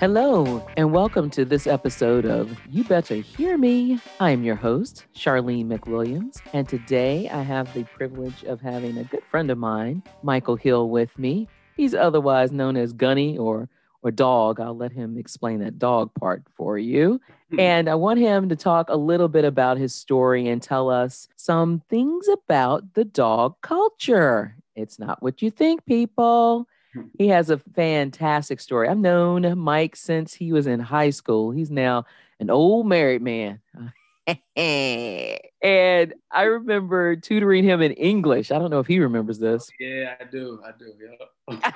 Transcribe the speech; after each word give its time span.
Hello, 0.00 0.66
and 0.78 0.94
welcome 0.94 1.28
to 1.28 1.44
this 1.44 1.66
episode 1.66 2.24
of 2.24 2.58
You 2.70 2.84
Better 2.84 3.16
Hear 3.16 3.58
Me. 3.58 4.00
I'm 4.18 4.42
your 4.42 4.54
host, 4.54 5.04
Charlene 5.14 5.66
McWilliams, 5.66 6.40
and 6.54 6.66
today 6.66 7.28
I 7.28 7.42
have 7.42 7.70
the 7.74 7.84
privilege 7.84 8.42
of 8.44 8.62
having 8.62 8.96
a 8.96 9.04
good 9.04 9.22
friend 9.30 9.50
of 9.50 9.58
mine, 9.58 10.02
Michael 10.22 10.56
Hill, 10.56 10.88
with 10.88 11.10
me. 11.18 11.48
He's 11.76 11.94
otherwise 11.94 12.50
known 12.50 12.78
as 12.78 12.94
Gunny 12.94 13.36
or 13.36 13.68
or 14.02 14.10
dog. 14.10 14.58
I'll 14.58 14.74
let 14.74 14.92
him 14.92 15.18
explain 15.18 15.60
that 15.60 15.78
dog 15.78 16.14
part 16.14 16.44
for 16.56 16.78
you. 16.78 17.20
Hmm. 17.50 17.60
And 17.60 17.90
I 17.90 17.94
want 17.94 18.20
him 18.20 18.48
to 18.48 18.56
talk 18.56 18.88
a 18.88 18.96
little 18.96 19.28
bit 19.28 19.44
about 19.44 19.76
his 19.76 19.94
story 19.94 20.48
and 20.48 20.62
tell 20.62 20.88
us 20.88 21.28
some 21.36 21.82
things 21.90 22.26
about 22.26 22.94
the 22.94 23.04
dog 23.04 23.60
culture. 23.60 24.56
It's 24.74 24.98
not 24.98 25.22
what 25.22 25.42
you 25.42 25.50
think, 25.50 25.84
people. 25.84 26.66
He 27.18 27.28
has 27.28 27.50
a 27.50 27.58
fantastic 27.58 28.60
story. 28.60 28.88
I've 28.88 28.98
known 28.98 29.58
Mike 29.58 29.96
since 29.96 30.34
he 30.34 30.52
was 30.52 30.66
in 30.66 30.80
high 30.80 31.10
school. 31.10 31.50
He's 31.50 31.70
now 31.70 32.04
an 32.40 32.50
old 32.50 32.86
married 32.86 33.22
man. 33.22 33.60
and 34.56 36.14
I 36.30 36.42
remember 36.42 37.16
tutoring 37.16 37.64
him 37.64 37.80
in 37.82 37.92
English. 37.92 38.50
I 38.50 38.58
don't 38.58 38.70
know 38.70 38.80
if 38.80 38.86
he 38.86 38.98
remembers 38.98 39.42
oh, 39.42 39.52
this. 39.52 39.70
Yeah, 39.78 40.14
I 40.20 40.24
do. 40.24 40.60
I 40.64 40.70
do. 40.78 40.92
Yeah. 41.50 41.72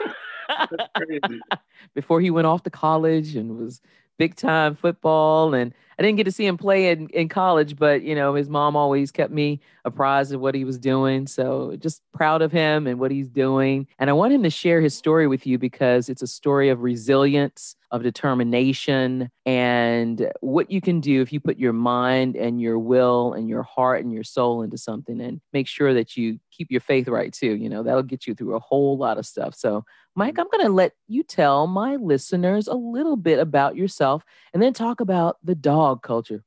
Before 1.94 2.20
he 2.20 2.30
went 2.30 2.46
off 2.46 2.62
to 2.64 2.70
college 2.70 3.36
and 3.36 3.58
was 3.58 3.80
big 4.18 4.36
time 4.36 4.74
football 4.76 5.54
and 5.54 5.74
I 5.98 6.02
didn't 6.02 6.16
get 6.16 6.24
to 6.24 6.32
see 6.32 6.46
him 6.46 6.56
play 6.56 6.90
in, 6.90 7.08
in 7.08 7.28
college, 7.28 7.76
but 7.76 8.02
you 8.02 8.14
know, 8.14 8.34
his 8.34 8.48
mom 8.48 8.76
always 8.76 9.10
kept 9.10 9.32
me 9.32 9.60
apprised 9.84 10.32
of 10.32 10.40
what 10.40 10.54
he 10.54 10.64
was 10.64 10.78
doing. 10.78 11.26
So 11.26 11.76
just 11.76 12.02
proud 12.12 12.42
of 12.42 12.52
him 12.52 12.86
and 12.86 12.98
what 12.98 13.10
he's 13.10 13.28
doing. 13.28 13.86
And 13.98 14.10
I 14.10 14.12
want 14.12 14.32
him 14.32 14.42
to 14.42 14.50
share 14.50 14.80
his 14.80 14.94
story 14.94 15.26
with 15.26 15.46
you 15.46 15.58
because 15.58 16.08
it's 16.08 16.22
a 16.22 16.26
story 16.26 16.68
of 16.68 16.82
resilience, 16.82 17.76
of 17.90 18.02
determination, 18.02 19.30
and 19.46 20.32
what 20.40 20.70
you 20.70 20.80
can 20.80 21.00
do 21.00 21.20
if 21.22 21.32
you 21.32 21.40
put 21.40 21.58
your 21.58 21.72
mind 21.72 22.34
and 22.34 22.60
your 22.60 22.78
will 22.78 23.34
and 23.34 23.48
your 23.48 23.62
heart 23.62 24.02
and 24.02 24.12
your 24.12 24.24
soul 24.24 24.62
into 24.62 24.78
something 24.78 25.20
and 25.20 25.40
make 25.52 25.68
sure 25.68 25.94
that 25.94 26.16
you 26.16 26.38
keep 26.56 26.70
your 26.70 26.80
faith 26.80 27.08
right 27.08 27.32
too. 27.32 27.54
You 27.54 27.68
know, 27.68 27.82
that'll 27.82 28.02
get 28.02 28.26
you 28.26 28.34
through 28.34 28.54
a 28.54 28.60
whole 28.60 28.96
lot 28.96 29.18
of 29.18 29.26
stuff. 29.26 29.54
So 29.54 29.84
Mike, 30.14 30.34
mm-hmm. 30.34 30.40
I'm 30.40 30.48
going 30.50 30.66
to 30.66 30.72
let 30.72 30.92
you 31.08 31.22
tell 31.22 31.66
my 31.66 31.96
listeners 31.96 32.68
a 32.68 32.74
little 32.74 33.16
bit 33.16 33.38
about 33.38 33.76
yourself 33.76 34.24
and 34.52 34.62
then 34.62 34.72
talk 34.72 35.00
about 35.00 35.38
the 35.42 35.54
dog 35.54 36.02
culture. 36.02 36.44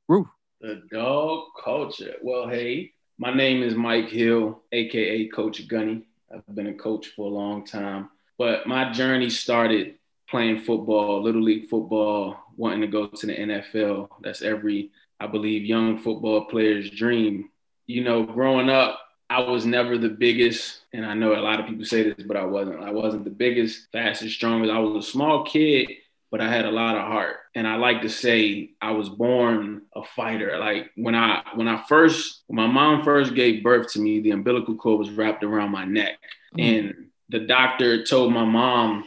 The 0.60 0.82
dog 0.90 1.44
culture. 1.62 2.14
Well, 2.22 2.48
hey, 2.48 2.92
my 3.18 3.32
name 3.32 3.62
is 3.62 3.74
Mike 3.74 4.08
Hill, 4.08 4.62
aka 4.72 5.28
Coach 5.28 5.68
Gunny. 5.68 6.04
I've 6.32 6.54
been 6.54 6.68
a 6.68 6.74
coach 6.74 7.08
for 7.08 7.26
a 7.26 7.34
long 7.34 7.64
time, 7.64 8.10
but 8.36 8.66
my 8.66 8.92
journey 8.92 9.30
started 9.30 9.94
playing 10.28 10.60
football, 10.60 11.22
little 11.22 11.42
league 11.42 11.68
football, 11.68 12.36
wanting 12.56 12.82
to 12.82 12.86
go 12.86 13.06
to 13.06 13.26
the 13.26 13.34
NFL. 13.34 14.08
That's 14.20 14.42
every, 14.42 14.90
I 15.18 15.26
believe, 15.26 15.64
young 15.64 15.98
football 15.98 16.44
player's 16.44 16.90
dream. 16.90 17.50
You 17.86 18.04
know, 18.04 18.24
growing 18.24 18.68
up, 18.68 19.00
I 19.30 19.40
was 19.40 19.66
never 19.66 19.98
the 19.98 20.08
biggest, 20.08 20.80
and 20.92 21.04
I 21.04 21.14
know 21.14 21.34
a 21.34 21.40
lot 21.40 21.60
of 21.60 21.66
people 21.66 21.84
say 21.84 22.02
this, 22.02 22.26
but 22.26 22.36
I 22.36 22.44
wasn't. 22.44 22.82
I 22.82 22.90
wasn't 22.90 23.24
the 23.24 23.30
biggest, 23.30 23.88
fastest, 23.92 24.34
strongest. 24.34 24.72
I 24.72 24.78
was 24.78 25.04
a 25.04 25.10
small 25.10 25.44
kid, 25.44 25.90
but 26.30 26.40
I 26.40 26.48
had 26.48 26.64
a 26.64 26.70
lot 26.70 26.96
of 26.96 27.02
heart. 27.02 27.36
And 27.54 27.66
I 27.66 27.76
like 27.76 28.02
to 28.02 28.08
say 28.08 28.70
I 28.80 28.92
was 28.92 29.08
born 29.08 29.82
a 29.94 30.02
fighter. 30.02 30.58
Like 30.58 30.90
when 30.96 31.14
I 31.14 31.42
when 31.54 31.68
I 31.68 31.82
first 31.88 32.42
when 32.46 32.56
my 32.56 32.66
mom 32.66 33.04
first 33.04 33.34
gave 33.34 33.62
birth 33.62 33.92
to 33.92 34.00
me, 34.00 34.20
the 34.20 34.30
umbilical 34.30 34.76
cord 34.76 34.98
was 34.98 35.10
wrapped 35.10 35.44
around 35.44 35.72
my 35.72 35.84
neck. 35.84 36.18
Mm-hmm. 36.56 36.60
And 36.60 37.06
the 37.28 37.40
doctor 37.40 38.04
told 38.04 38.32
my 38.32 38.44
mom 38.44 39.04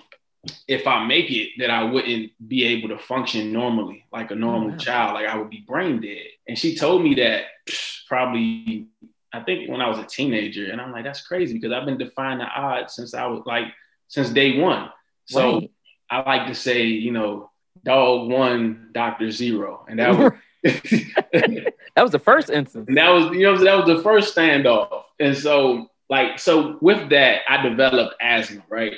if 0.67 0.87
I 0.87 1.05
make 1.05 1.29
it, 1.29 1.49
that 1.59 1.69
I 1.69 1.83
wouldn't 1.83 2.31
be 2.47 2.63
able 2.65 2.89
to 2.89 2.97
function 2.97 3.51
normally, 3.51 4.05
like 4.11 4.31
a 4.31 4.35
normal 4.35 4.69
oh, 4.69 4.71
wow. 4.71 4.77
child, 4.77 5.13
like 5.13 5.27
I 5.27 5.37
would 5.37 5.49
be 5.49 5.63
brain 5.67 6.01
dead. 6.01 6.25
And 6.47 6.57
she 6.57 6.75
told 6.75 7.03
me 7.03 7.15
that 7.15 7.45
probably 8.07 8.87
I 9.33 9.41
think 9.41 9.69
when 9.69 9.81
I 9.81 9.87
was 9.87 9.97
a 9.97 10.03
teenager, 10.03 10.71
and 10.71 10.81
I'm 10.81 10.91
like, 10.91 11.03
that's 11.03 11.25
crazy 11.25 11.53
because 11.53 11.71
I've 11.71 11.85
been 11.85 11.97
defying 11.97 12.39
the 12.39 12.45
odds 12.45 12.95
since 12.95 13.13
I 13.13 13.27
was 13.27 13.43
like 13.45 13.65
since 14.07 14.29
day 14.29 14.59
one. 14.59 14.89
So 15.25 15.59
right. 15.59 15.71
I 16.09 16.21
like 16.21 16.47
to 16.47 16.55
say, 16.55 16.83
you 16.83 17.11
know, 17.11 17.49
dog 17.83 18.29
one, 18.29 18.89
doctor 18.91 19.31
zero, 19.31 19.85
and 19.87 19.99
that 19.99 20.17
was 20.17 20.31
that 20.63 22.03
was 22.03 22.11
the 22.11 22.19
first 22.19 22.49
instance. 22.49 22.87
And 22.87 22.97
that 22.97 23.09
was 23.09 23.35
you 23.35 23.43
know 23.43 23.57
that 23.57 23.85
was 23.85 23.97
the 23.97 24.03
first 24.03 24.35
standoff, 24.35 25.03
and 25.19 25.35
so 25.35 25.87
like 26.09 26.39
so 26.39 26.77
with 26.81 27.09
that, 27.09 27.41
I 27.47 27.61
developed 27.67 28.15
asthma. 28.21 28.63
Right, 28.69 28.93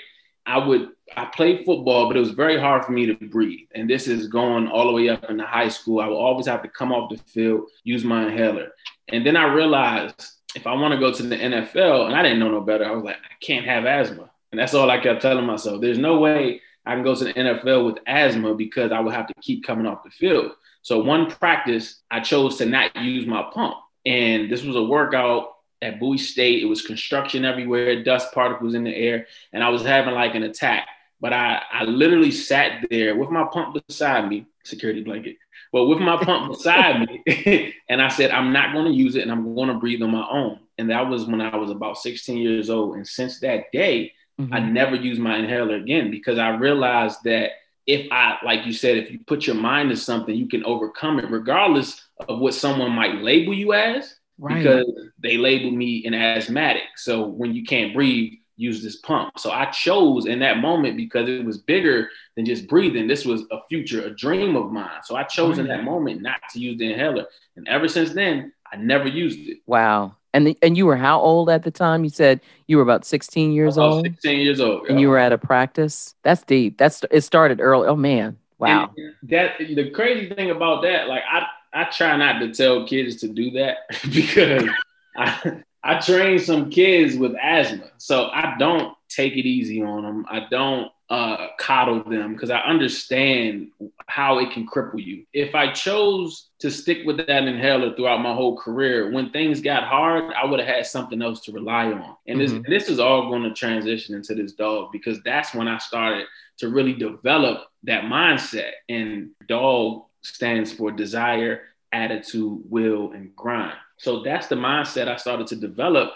I 0.45 0.57
would 0.57 0.89
I 1.15 1.25
played 1.25 1.65
football, 1.65 2.07
but 2.07 2.17
it 2.17 2.21
was 2.21 2.31
very 2.31 2.59
hard 2.59 2.85
for 2.85 2.91
me 2.91 3.05
to 3.05 3.15
breathe. 3.15 3.67
And 3.75 3.89
this 3.89 4.07
is 4.07 4.27
going 4.27 4.67
all 4.67 4.87
the 4.87 4.93
way 4.93 5.09
up 5.09 5.29
into 5.29 5.45
high 5.45 5.69
school. 5.69 5.99
I 5.99 6.07
would 6.07 6.15
always 6.15 6.47
have 6.47 6.61
to 6.63 6.69
come 6.69 6.91
off 6.91 7.09
the 7.09 7.17
field, 7.17 7.69
use 7.83 8.03
my 8.03 8.27
inhaler. 8.27 8.71
And 9.09 9.25
then 9.25 9.35
I 9.35 9.53
realized 9.53 10.21
if 10.55 10.67
I 10.67 10.73
want 10.73 10.93
to 10.93 10.99
go 10.99 11.11
to 11.11 11.23
the 11.23 11.35
NFL, 11.35 12.05
and 12.05 12.15
I 12.15 12.21
didn't 12.21 12.39
know 12.39 12.51
no 12.51 12.61
better, 12.61 12.85
I 12.85 12.91
was 12.91 13.03
like, 13.03 13.15
I 13.17 13.35
can't 13.45 13.65
have 13.65 13.85
asthma. 13.85 14.29
And 14.51 14.59
that's 14.59 14.73
all 14.73 14.89
I 14.89 14.99
kept 14.99 15.21
telling 15.21 15.45
myself. 15.45 15.81
There's 15.81 15.97
no 15.97 16.19
way 16.19 16.61
I 16.85 16.93
can 16.93 17.03
go 17.03 17.15
to 17.15 17.23
the 17.23 17.33
NFL 17.33 17.85
with 17.85 17.97
asthma 18.05 18.53
because 18.53 18.91
I 18.91 18.99
would 18.99 19.13
have 19.13 19.27
to 19.27 19.33
keep 19.41 19.63
coming 19.63 19.87
off 19.87 20.03
the 20.03 20.11
field. 20.11 20.51
So 20.81 20.99
one 20.99 21.29
practice, 21.29 22.01
I 22.11 22.19
chose 22.19 22.57
to 22.57 22.65
not 22.65 22.95
use 22.95 23.25
my 23.25 23.49
pump. 23.53 23.77
And 24.05 24.51
this 24.51 24.63
was 24.63 24.75
a 24.75 24.83
workout 24.83 25.53
at 25.81 25.99
Bowie 25.99 26.17
State. 26.17 26.61
It 26.61 26.65
was 26.65 26.81
construction 26.81 27.45
everywhere, 27.45 28.03
dust 28.03 28.33
particles 28.33 28.73
in 28.73 28.83
the 28.83 28.95
air, 28.95 29.27
and 29.51 29.63
I 29.63 29.69
was 29.69 29.83
having 29.83 30.13
like 30.13 30.35
an 30.35 30.43
attack. 30.43 30.87
But 31.23 31.31
I, 31.31 31.61
I 31.71 31.85
literally 31.85 32.31
sat 32.31 32.85
there 32.89 33.15
with 33.15 33.29
my 33.29 33.45
pump 33.45 33.81
beside 33.87 34.27
me, 34.27 34.45
security 34.65 35.01
blanket, 35.01 35.37
but 35.71 35.85
with 35.85 35.99
my 35.99 36.21
pump 36.21 36.51
beside 36.51 36.99
me, 36.99 37.73
and 37.89 38.01
I 38.01 38.09
said, 38.09 38.31
I'm 38.31 38.51
not 38.51 38.73
going 38.73 38.91
to 38.91 38.91
use 38.91 39.15
it 39.15 39.21
and 39.21 39.31
I'm 39.31 39.55
going 39.55 39.69
to 39.69 39.75
breathe 39.75 40.01
on 40.01 40.11
my 40.11 40.27
own. 40.29 40.59
And 40.77 40.89
that 40.89 41.07
was 41.07 41.25
when 41.25 41.39
I 41.39 41.55
was 41.55 41.71
about 41.71 41.97
16 41.97 42.37
years 42.37 42.69
old. 42.69 42.97
And 42.97 43.07
since 43.07 43.39
that 43.39 43.71
day, 43.71 44.11
mm-hmm. 44.37 44.53
I 44.53 44.59
never 44.59 44.97
used 44.97 45.21
my 45.21 45.37
inhaler 45.37 45.77
again 45.77 46.11
because 46.11 46.37
I 46.37 46.49
realized 46.57 47.19
that 47.23 47.51
if 47.87 48.11
I, 48.11 48.39
like 48.43 48.65
you 48.65 48.73
said, 48.73 48.97
if 48.97 49.09
you 49.09 49.19
put 49.25 49.47
your 49.47 49.55
mind 49.55 49.91
to 49.91 49.95
something, 49.95 50.35
you 50.35 50.49
can 50.49 50.65
overcome 50.65 51.19
it 51.19 51.31
regardless 51.31 52.05
of 52.27 52.39
what 52.39 52.53
someone 52.53 52.91
might 52.91 53.21
label 53.21 53.53
you 53.53 53.71
as. 53.71 54.13
Right. 54.37 54.57
Because 54.57 54.91
they 55.19 55.37
label 55.37 55.71
me 55.71 56.05
an 56.05 56.13
asthmatic. 56.13 56.83
So 56.97 57.27
when 57.27 57.55
you 57.55 57.63
can't 57.63 57.93
breathe, 57.93 58.33
use 58.55 58.83
this 58.83 58.97
pump. 58.97 59.39
So 59.39 59.51
I 59.51 59.65
chose 59.65 60.25
in 60.25 60.39
that 60.39 60.57
moment 60.57 60.97
because 60.97 61.27
it 61.27 61.43
was 61.43 61.57
bigger 61.57 62.09
than 62.35 62.45
just 62.45 62.67
breathing. 62.67 63.07
This 63.07 63.25
was 63.25 63.43
a 63.51 63.59
future, 63.67 64.05
a 64.05 64.15
dream 64.15 64.55
of 64.55 64.71
mine. 64.71 65.01
So 65.03 65.15
I 65.15 65.23
chose 65.23 65.57
in 65.57 65.67
that 65.67 65.81
mm. 65.81 65.85
moment 65.85 66.21
not 66.21 66.37
to 66.51 66.59
use 66.59 66.77
the 66.77 66.91
inhaler. 66.91 67.25
And 67.55 67.67
ever 67.67 67.87
since 67.87 68.13
then, 68.13 68.53
I 68.71 68.77
never 68.77 69.07
used 69.07 69.47
it. 69.47 69.59
Wow. 69.65 70.15
And 70.33 70.47
the, 70.47 70.57
and 70.61 70.75
you 70.75 70.85
were 70.85 70.95
how 70.95 71.19
old 71.19 71.49
at 71.49 71.63
the 71.63 71.71
time? 71.71 72.03
You 72.03 72.09
said 72.09 72.41
you 72.67 72.77
were 72.77 72.83
about 72.83 73.05
16 73.05 73.51
years 73.51 73.77
old. 73.77 74.05
16 74.05 74.39
years 74.39 74.59
old. 74.59 74.87
And 74.87 74.99
you 74.99 75.09
were 75.09 75.19
at 75.19 75.31
a 75.31 75.37
practice. 75.37 76.15
That's 76.23 76.43
deep. 76.43 76.77
That's 76.77 77.03
it 77.11 77.21
started 77.21 77.61
early. 77.61 77.87
Oh 77.87 77.95
man. 77.95 78.37
Wow. 78.57 78.91
And 78.97 79.13
that 79.29 79.57
the 79.59 79.91
crazy 79.91 80.33
thing 80.33 80.49
about 80.49 80.81
that, 80.83 81.07
like 81.07 81.23
I 81.29 81.45
I 81.71 81.83
try 81.85 82.15
not 82.17 82.39
to 82.39 82.51
tell 82.51 82.87
kids 82.87 83.17
to 83.17 83.27
do 83.27 83.51
that 83.51 83.77
because 84.11 84.67
I 85.15 85.61
I 85.83 85.99
train 85.99 86.39
some 86.39 86.69
kids 86.69 87.17
with 87.17 87.35
asthma, 87.35 87.91
so 87.97 88.29
I 88.31 88.55
don't 88.57 88.95
take 89.09 89.33
it 89.33 89.45
easy 89.45 89.81
on 89.81 90.03
them. 90.03 90.25
I 90.29 90.47
don't 90.49 90.91
uh, 91.09 91.47
coddle 91.59 92.03
them 92.03 92.33
because 92.33 92.49
I 92.49 92.59
understand 92.59 93.69
how 94.07 94.39
it 94.39 94.51
can 94.51 94.65
cripple 94.65 95.03
you. 95.03 95.25
If 95.33 95.53
I 95.53 95.71
chose 95.71 96.47
to 96.59 96.71
stick 96.71 96.99
with 97.05 97.17
that 97.17 97.29
inhaler 97.29 97.95
throughout 97.95 98.21
my 98.21 98.33
whole 98.33 98.57
career, 98.57 99.11
when 99.11 99.29
things 99.29 99.61
got 99.61 99.83
hard, 99.83 100.33
I 100.33 100.45
would 100.45 100.59
have 100.59 100.67
had 100.67 100.85
something 100.85 101.21
else 101.21 101.41
to 101.41 101.51
rely 101.51 101.91
on. 101.91 102.15
And 102.27 102.39
mm-hmm. 102.39 102.61
this 102.63 102.83
this 102.83 102.89
is 102.89 102.99
all 102.99 103.29
going 103.29 103.43
to 103.43 103.53
transition 103.53 104.15
into 104.15 104.33
this 104.33 104.53
dog 104.53 104.91
because 104.91 105.21
that's 105.23 105.53
when 105.53 105.67
I 105.67 105.77
started 105.77 106.25
to 106.57 106.69
really 106.69 106.93
develop 106.93 107.67
that 107.83 108.05
mindset. 108.05 108.71
And 108.89 109.31
dog 109.47 110.05
stands 110.21 110.71
for 110.71 110.91
desire, 110.91 111.61
attitude, 111.91 112.61
will, 112.69 113.11
and 113.11 113.35
grind. 113.35 113.77
So 114.03 114.21
that's 114.21 114.47
the 114.47 114.55
mindset 114.55 115.07
I 115.07 115.15
started 115.15 115.47
to 115.47 115.55
develop 115.55 116.11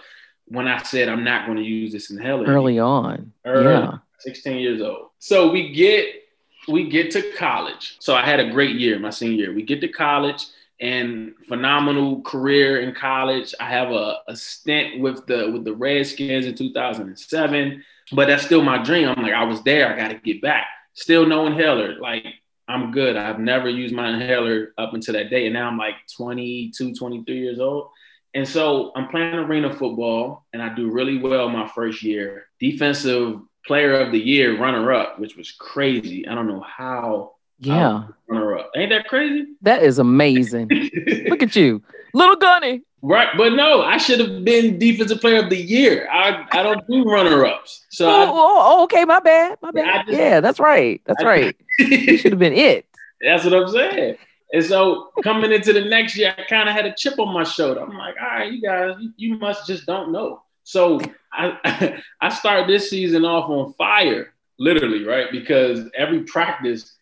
when 0.46 0.68
I 0.68 0.82
said 0.84 1.08
I'm 1.08 1.24
not 1.24 1.46
going 1.46 1.58
to 1.58 1.64
use 1.64 1.94
this 1.94 2.10
in 2.10 2.18
inhaler. 2.18 2.46
Early 2.46 2.80
on. 2.80 3.32
Early, 3.46 3.72
yeah. 3.72 3.98
16 4.20 4.58
years 4.58 4.82
old. 4.82 5.10
So 5.20 5.50
we 5.50 5.72
get 5.72 6.08
we 6.68 6.90
get 6.90 7.12
to 7.12 7.32
college. 7.38 7.96
So 8.00 8.14
I 8.14 8.26
had 8.26 8.42
a 8.42 8.52
great 8.52 8.76
year, 8.76 9.00
my 9.00 9.10
senior 9.10 9.46
year. 9.46 9.54
We 9.54 9.64
get 9.64 9.80
to 9.82 9.88
college 9.88 10.46
and 10.82 11.34
phenomenal 11.48 12.22
career 12.24 12.82
in 12.82 12.94
college. 12.94 13.56
I 13.60 13.70
have 13.70 13.92
a, 13.92 14.18
a 14.28 14.36
stint 14.36 15.00
with 15.00 15.26
the 15.26 15.50
with 15.50 15.64
the 15.64 15.74
Redskins 15.74 16.46
in 16.46 16.56
2007, 16.56 17.84
but 18.12 18.28
that's 18.28 18.44
still 18.44 18.64
my 18.64 18.84
dream. 18.84 19.08
I'm 19.08 19.24
like, 19.24 19.34
I 19.34 19.46
was 19.46 19.64
there. 19.64 19.94
I 19.94 19.98
got 19.98 20.10
to 20.10 20.16
get 20.16 20.42
back. 20.42 20.66
Still 20.94 21.26
no 21.26 21.46
inhaler. 21.46 21.98
Like 22.00 22.26
I'm 22.68 22.92
good. 22.92 23.16
I've 23.16 23.40
never 23.40 23.70
used 23.70 23.96
my 23.96 24.10
inhaler 24.10 24.74
up 24.78 24.94
until 24.94 25.14
that 25.14 25.30
day. 25.30 25.46
And 25.46 25.54
now 25.54 25.68
I'm 25.68 25.78
like 25.78 25.96
22, 26.16 26.94
23 26.96 27.38
years 27.40 27.60
old. 27.60 27.90
And 28.34 28.48
so 28.48 28.92
I'm 28.96 29.08
playing 29.08 29.34
arena 29.34 29.74
football 29.74 30.46
and 30.54 30.62
I 30.62 30.74
do 30.76 30.92
really 30.92 31.18
well 31.18 31.50
my 31.50 31.68
first 31.70 32.04
year. 32.04 32.48
Defensive 32.60 33.40
player 33.66 33.94
of 33.94 34.12
the 34.12 34.20
year, 34.20 34.60
runner 34.60 34.92
up, 34.94 35.20
which 35.20 35.36
was 35.36 35.52
crazy. 35.52 36.28
I 36.28 36.36
don't 36.36 36.48
know 36.48 36.62
how 36.62 37.34
Yeah. 37.60 38.04
Runner 38.28 38.58
up. 38.58 38.72
Ain't 38.76 38.92
that 38.92 39.08
crazy? 39.08 39.46
That 39.62 39.82
is 39.82 39.98
amazing. 40.00 40.68
Look 41.30 41.42
at 41.42 41.56
you. 41.56 41.82
Little 42.14 42.36
Gunny. 42.36 42.84
Right, 43.04 43.30
but 43.38 43.54
no, 43.54 43.84
I 43.84 43.98
should 43.98 44.20
have 44.20 44.44
been 44.44 44.80
defensive 44.80 45.22
player 45.22 45.44
of 45.44 45.50
the 45.52 45.58
year. 45.58 46.08
I, 46.12 46.46
I 46.52 46.64
don't 46.64 46.86
do 46.88 47.04
runner 47.04 47.46
ups. 47.46 47.86
So 47.90 48.08
oh, 48.10 48.12
I, 48.12 48.26
oh, 48.28 48.32
oh, 48.80 48.84
okay, 48.86 49.06
my 49.06 49.20
bad. 49.20 49.60
My 49.62 49.70
Yeah, 49.74 49.84
bad. 49.84 50.06
just- 50.08 50.18
yeah, 50.18 50.40
that's 50.40 50.60
right. 50.60 51.02
That's 51.06 51.22
I- 51.24 51.26
right. 51.26 51.58
You 51.80 52.18
should 52.18 52.32
have 52.32 52.40
been 52.40 52.54
it. 52.54 52.86
That's 53.22 53.44
what 53.44 53.54
I'm 53.54 53.68
saying. 53.68 54.18
And 54.52 54.64
so 54.66 55.10
coming 55.24 55.52
into 55.52 55.74
the 55.74 55.82
next 55.86 56.18
year, 56.18 56.34
I 56.38 56.44
kind 56.44 56.68
of 56.70 56.74
had 56.76 56.86
a 56.86 56.94
chip 56.96 57.20
on 57.20 57.34
my 57.34 57.44
shoulder. 57.44 57.82
I'm 57.82 57.96
like, 57.98 58.16
all 58.20 58.28
right, 58.40 58.52
you 58.52 58.62
guys, 58.62 58.96
you, 59.00 59.12
you 59.18 59.38
must 59.38 59.68
just 59.68 59.86
don't 59.86 60.12
know. 60.12 60.42
So 60.64 61.00
I 61.32 62.02
I 62.22 62.30
start 62.30 62.68
this 62.68 62.90
season 62.90 63.26
off 63.26 63.50
on 63.50 63.74
fire, 63.74 64.34
literally, 64.58 65.04
right? 65.04 65.28
Because 65.32 65.90
every 65.96 66.22
practice 66.24 66.94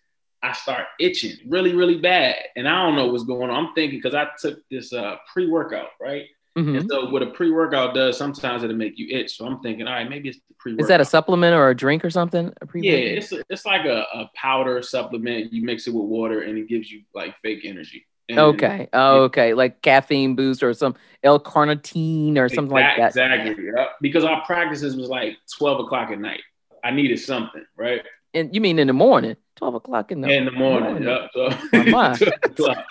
I 0.44 0.54
start 0.54 0.86
itching 1.00 1.34
really, 1.48 1.74
really 1.74 1.98
bad. 1.98 2.36
And 2.56 2.68
I 2.68 2.84
don't 2.84 2.96
know 2.96 3.08
what's 3.08 3.24
going 3.24 3.50
on. 3.50 3.66
I'm 3.68 3.74
thinking 3.74 4.00
because 4.00 4.14
I 4.14 4.28
took 4.40 4.60
this 4.70 4.94
uh, 4.94 5.16
pre-workout, 5.34 5.90
right? 6.00 6.26
Mhm. 6.58 6.80
And 6.80 6.90
so 6.90 7.10
what 7.10 7.22
a 7.22 7.28
pre-workout 7.28 7.94
does, 7.94 8.18
sometimes 8.18 8.64
it'll 8.64 8.76
make 8.78 8.98
you 8.98 9.08
itch. 9.10 9.38
So 9.38 9.46
I'm 9.46 9.60
thinking, 9.60 9.88
all 9.88 9.94
right, 9.94 10.10
maybe 10.10 10.30
it's 10.30 10.40
the 10.48 10.54
pre-workout. 10.58 10.84
Is 10.84 10.88
that 10.88 11.02
a 11.02 11.06
supplement 11.06 11.54
or 11.54 11.70
a 11.70 11.76
drink 11.76 12.06
or 12.06 12.10
something? 12.10 12.54
A 12.62 12.66
pre- 12.66 12.82
Yeah, 12.82 12.94
it's 12.94 13.34
it's 13.50 13.66
like 13.66 13.86
a, 13.86 14.06
a 14.14 14.30
powder 14.36 14.82
supplement. 14.82 15.52
You 15.52 15.66
mix 15.66 15.88
it 15.88 15.94
with 15.94 16.06
water 16.06 16.42
and 16.44 16.58
it 16.58 16.70
gives 16.70 16.90
you 16.90 17.02
like 17.14 17.38
fake 17.40 17.66
energy. 17.66 18.06
And 18.30 18.40
Okay. 18.40 18.88
Oh, 18.94 19.24
okay. 19.24 19.54
Like 19.54 19.82
caffeine 19.82 20.36
boost 20.36 20.64
or 20.64 20.74
some 20.74 20.96
L-carnitine 21.24 22.38
or 22.38 22.50
something 22.50 22.74
like 22.74 22.98
that. 22.98 23.08
Exactly. 23.10 23.66
yeah. 23.76 23.88
Because 24.02 24.24
our 24.24 24.44
practices 24.46 24.96
was 24.96 25.10
like 25.10 25.38
12 25.58 25.82
o'clock 25.82 26.12
at 26.12 26.20
night. 26.20 26.42
I 26.84 26.92
needed 26.92 27.20
something, 27.20 27.66
right? 27.76 28.02
And 28.36 28.54
you 28.54 28.60
mean 28.62 28.78
in 28.80 28.88
the 28.88 28.94
morning? 28.94 29.38
Twelve 29.56 29.76
o'clock 29.76 30.12
in 30.12 30.20
the, 30.22 30.30
in 30.30 30.46
the 30.46 30.52
morning. 30.52 31.02
Yep. 31.04 31.32
So, 31.34 31.50
my. 31.86 32.16
12 32.18 32.34
o'clock. 32.44 32.86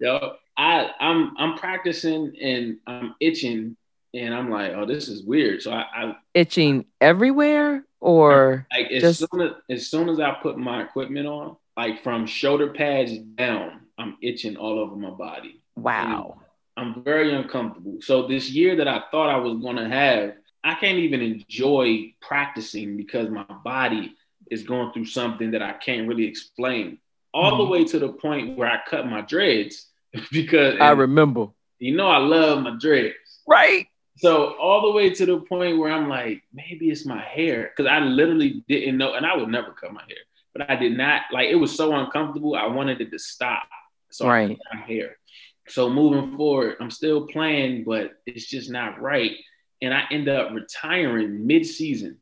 Yep. 0.00 0.22
I 0.56 0.90
I'm 0.98 1.36
I'm 1.36 1.58
practicing 1.58 2.34
and 2.40 2.78
I'm 2.86 3.14
itching 3.20 3.76
and 4.14 4.34
I'm 4.34 4.50
like, 4.50 4.72
oh, 4.74 4.86
this 4.86 5.08
is 5.08 5.22
weird. 5.22 5.60
So 5.62 5.70
I, 5.72 5.84
I 5.94 6.16
Itching 6.32 6.86
everywhere 7.00 7.84
or 8.00 8.66
like 8.74 8.90
as 8.90 9.02
Just- 9.02 9.26
soon 9.30 9.42
as 9.42 9.52
as 9.70 9.86
soon 9.88 10.08
as 10.08 10.18
I 10.18 10.32
put 10.42 10.56
my 10.58 10.82
equipment 10.82 11.26
on, 11.26 11.56
like 11.76 12.02
from 12.02 12.26
shoulder 12.26 12.72
pads 12.72 13.16
down, 13.18 13.82
I'm 13.98 14.16
itching 14.22 14.56
all 14.56 14.78
over 14.78 14.96
my 14.96 15.10
body. 15.10 15.60
wow. 15.76 16.38
I'm 16.78 17.02
very 17.02 17.34
uncomfortable. 17.34 17.96
So 18.02 18.26
this 18.26 18.50
year 18.50 18.76
that 18.76 18.88
I 18.88 19.02
thought 19.10 19.30
I 19.30 19.36
was 19.38 19.58
gonna 19.62 19.88
have, 19.88 20.34
I 20.64 20.74
can't 20.74 20.98
even 20.98 21.20
enjoy 21.22 22.14
practicing 22.20 22.96
because 22.98 23.28
my 23.30 23.44
body 23.64 24.14
is 24.50 24.62
going 24.62 24.92
through 24.92 25.06
something 25.06 25.50
that 25.52 25.62
I 25.62 25.72
can't 25.72 26.08
really 26.08 26.24
explain. 26.26 26.98
All 27.34 27.56
the 27.58 27.64
Mhm. 27.64 27.70
way 27.70 27.84
to 27.84 27.98
the 27.98 28.08
point 28.10 28.56
where 28.56 28.68
I 28.70 28.80
cut 28.88 29.06
my 29.06 29.20
dreads 29.20 29.90
because 30.32 30.78
I 30.80 30.90
remember. 30.92 31.48
you 31.78 31.94
know 31.96 32.08
I 32.08 32.18
love 32.18 32.62
my 32.62 32.76
dreads. 32.78 33.14
Right. 33.46 33.86
So 34.18 34.54
all 34.58 34.80
the 34.86 34.92
way 34.92 35.10
to 35.10 35.26
the 35.26 35.40
point 35.40 35.76
where 35.78 35.92
I'm 35.92 36.08
like, 36.08 36.42
maybe 36.52 36.88
it's 36.90 37.04
my 37.04 37.20
hair. 37.20 37.72
Cause 37.76 37.86
I 37.86 37.98
literally 38.00 38.64
didn't 38.66 38.96
know, 38.96 39.12
and 39.14 39.26
I 39.26 39.36
would 39.36 39.48
never 39.50 39.72
cut 39.72 39.92
my 39.92 40.02
hair, 40.08 40.24
but 40.54 40.70
I 40.70 40.76
did 40.76 40.96
not 40.96 41.22
like 41.32 41.50
it 41.50 41.56
was 41.56 41.76
so 41.76 41.94
uncomfortable. 41.94 42.54
I 42.56 42.66
wanted 42.66 43.00
it 43.02 43.10
to 43.12 43.18
stop. 43.18 43.68
So 44.10 44.24
I 44.26 44.30
Right. 44.30 44.48
cut 44.56 44.78
my 44.80 44.86
hair. 44.86 45.18
So 45.68 45.90
moving 45.90 46.34
forward, 46.36 46.76
I'm 46.80 46.90
still 46.90 47.26
playing, 47.26 47.84
but 47.84 48.14
it's 48.24 48.46
just 48.46 48.70
not 48.70 49.00
right. 49.02 49.32
And 49.82 49.92
I 49.92 50.04
end 50.10 50.28
up 50.28 50.52
retiring 50.54 51.46
mid-season. 51.46 52.18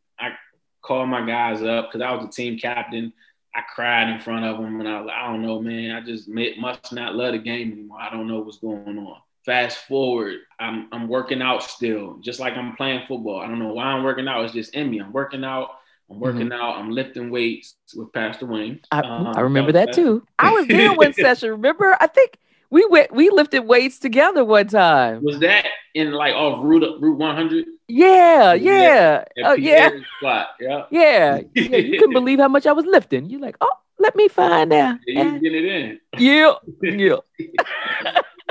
Called 0.85 1.09
my 1.09 1.25
guys 1.27 1.63
up 1.63 1.87
because 1.89 2.03
I 2.03 2.13
was 2.13 2.27
the 2.27 2.31
team 2.33 2.59
captain. 2.59 3.13
I 3.55 3.63
cried 3.75 4.11
in 4.11 4.21
front 4.21 4.45
of 4.45 4.59
them, 4.59 4.81
and 4.81 4.89
I 4.89 4.99
was 5.01 5.07
like, 5.07 5.17
I 5.17 5.29
don't 5.29 5.43
know, 5.43 5.61
man. 5.61 5.93
I 5.93 6.01
just 6.01 6.29
must 6.29 6.93
not 6.93 7.15
love 7.15 7.33
the 7.33 7.39
game 7.39 7.73
anymore. 7.73 7.99
I 8.01 8.11
don't 8.11 8.27
know 8.29 8.41
what's 8.41 8.59
going 8.59 8.99
on. 8.99 9.17
Fast 9.47 9.79
forward, 9.87 10.41
I'm 10.59 10.89
I'm 10.93 11.09
working 11.09 11.41
out 11.41 11.63
still, 11.63 12.19
just 12.21 12.41
like 12.41 12.55
I'm 12.55 12.77
playing 12.77 13.07
football. 13.07 13.41
I 13.41 13.47
don't 13.47 13.59
know 13.61 13.73
why 13.73 13.85
I'm 13.85 14.03
working 14.05 14.29
out. 14.29 14.45
It's 14.45 14.53
just 14.53 14.75
in 14.75 14.91
me. 14.91 14.99
I'm 15.01 15.13
working 15.13 15.45
out. 15.45 15.71
I'm 16.11 16.21
working 16.21 16.53
out. 16.53 16.77
I'm 16.77 16.91
lifting 16.91 17.31
weights 17.31 17.77
with 17.97 18.13
Pastor 18.13 18.45
Wayne. 18.47 18.81
I, 18.91 19.01
Um, 19.01 19.29
I 19.29 19.41
remember 19.41 19.71
so 19.71 19.79
that 19.79 19.93
too. 19.95 20.27
I 20.39 20.51
was 20.51 20.67
there 20.67 20.93
one 20.93 21.13
session. 21.15 21.51
Remember? 21.51 21.97
I 21.99 22.09
think 22.09 22.37
we 22.75 22.85
went 22.87 23.15
we 23.15 23.31
lifted 23.31 23.61
weights 23.61 24.01
together 24.01 24.45
one 24.45 24.67
time. 24.67 25.23
Was 25.23 25.39
that 25.39 25.65
in 25.95 26.11
like 26.11 26.35
off 26.35 26.59
Route 26.61 27.01
Route 27.01 27.19
100? 27.19 27.65
Yeah, 27.87 28.55
Yeah. 28.55 29.25
Oh 29.45 29.53
yeah. 29.53 29.91
Spot. 30.19 30.49
Yeah. 30.61 30.83
Yeah. 30.91 31.41
yeah. 31.55 31.77
You 31.77 32.01
couldn't 32.01 32.15
believe 32.21 32.41
how 32.41 32.49
much 32.49 32.67
I 32.67 32.73
was 32.73 32.85
lifting. 32.85 33.31
You're 33.31 33.41
like, 33.41 33.57
oh, 33.61 33.77
let 34.01 34.17
me 34.17 34.27
find 34.27 34.73
out. 34.73 34.99
Yeah, 35.07 35.35
you 35.35 35.41
get 35.41 35.55
it 35.55 35.65
in. 35.65 36.01
Yeah. 36.19 36.55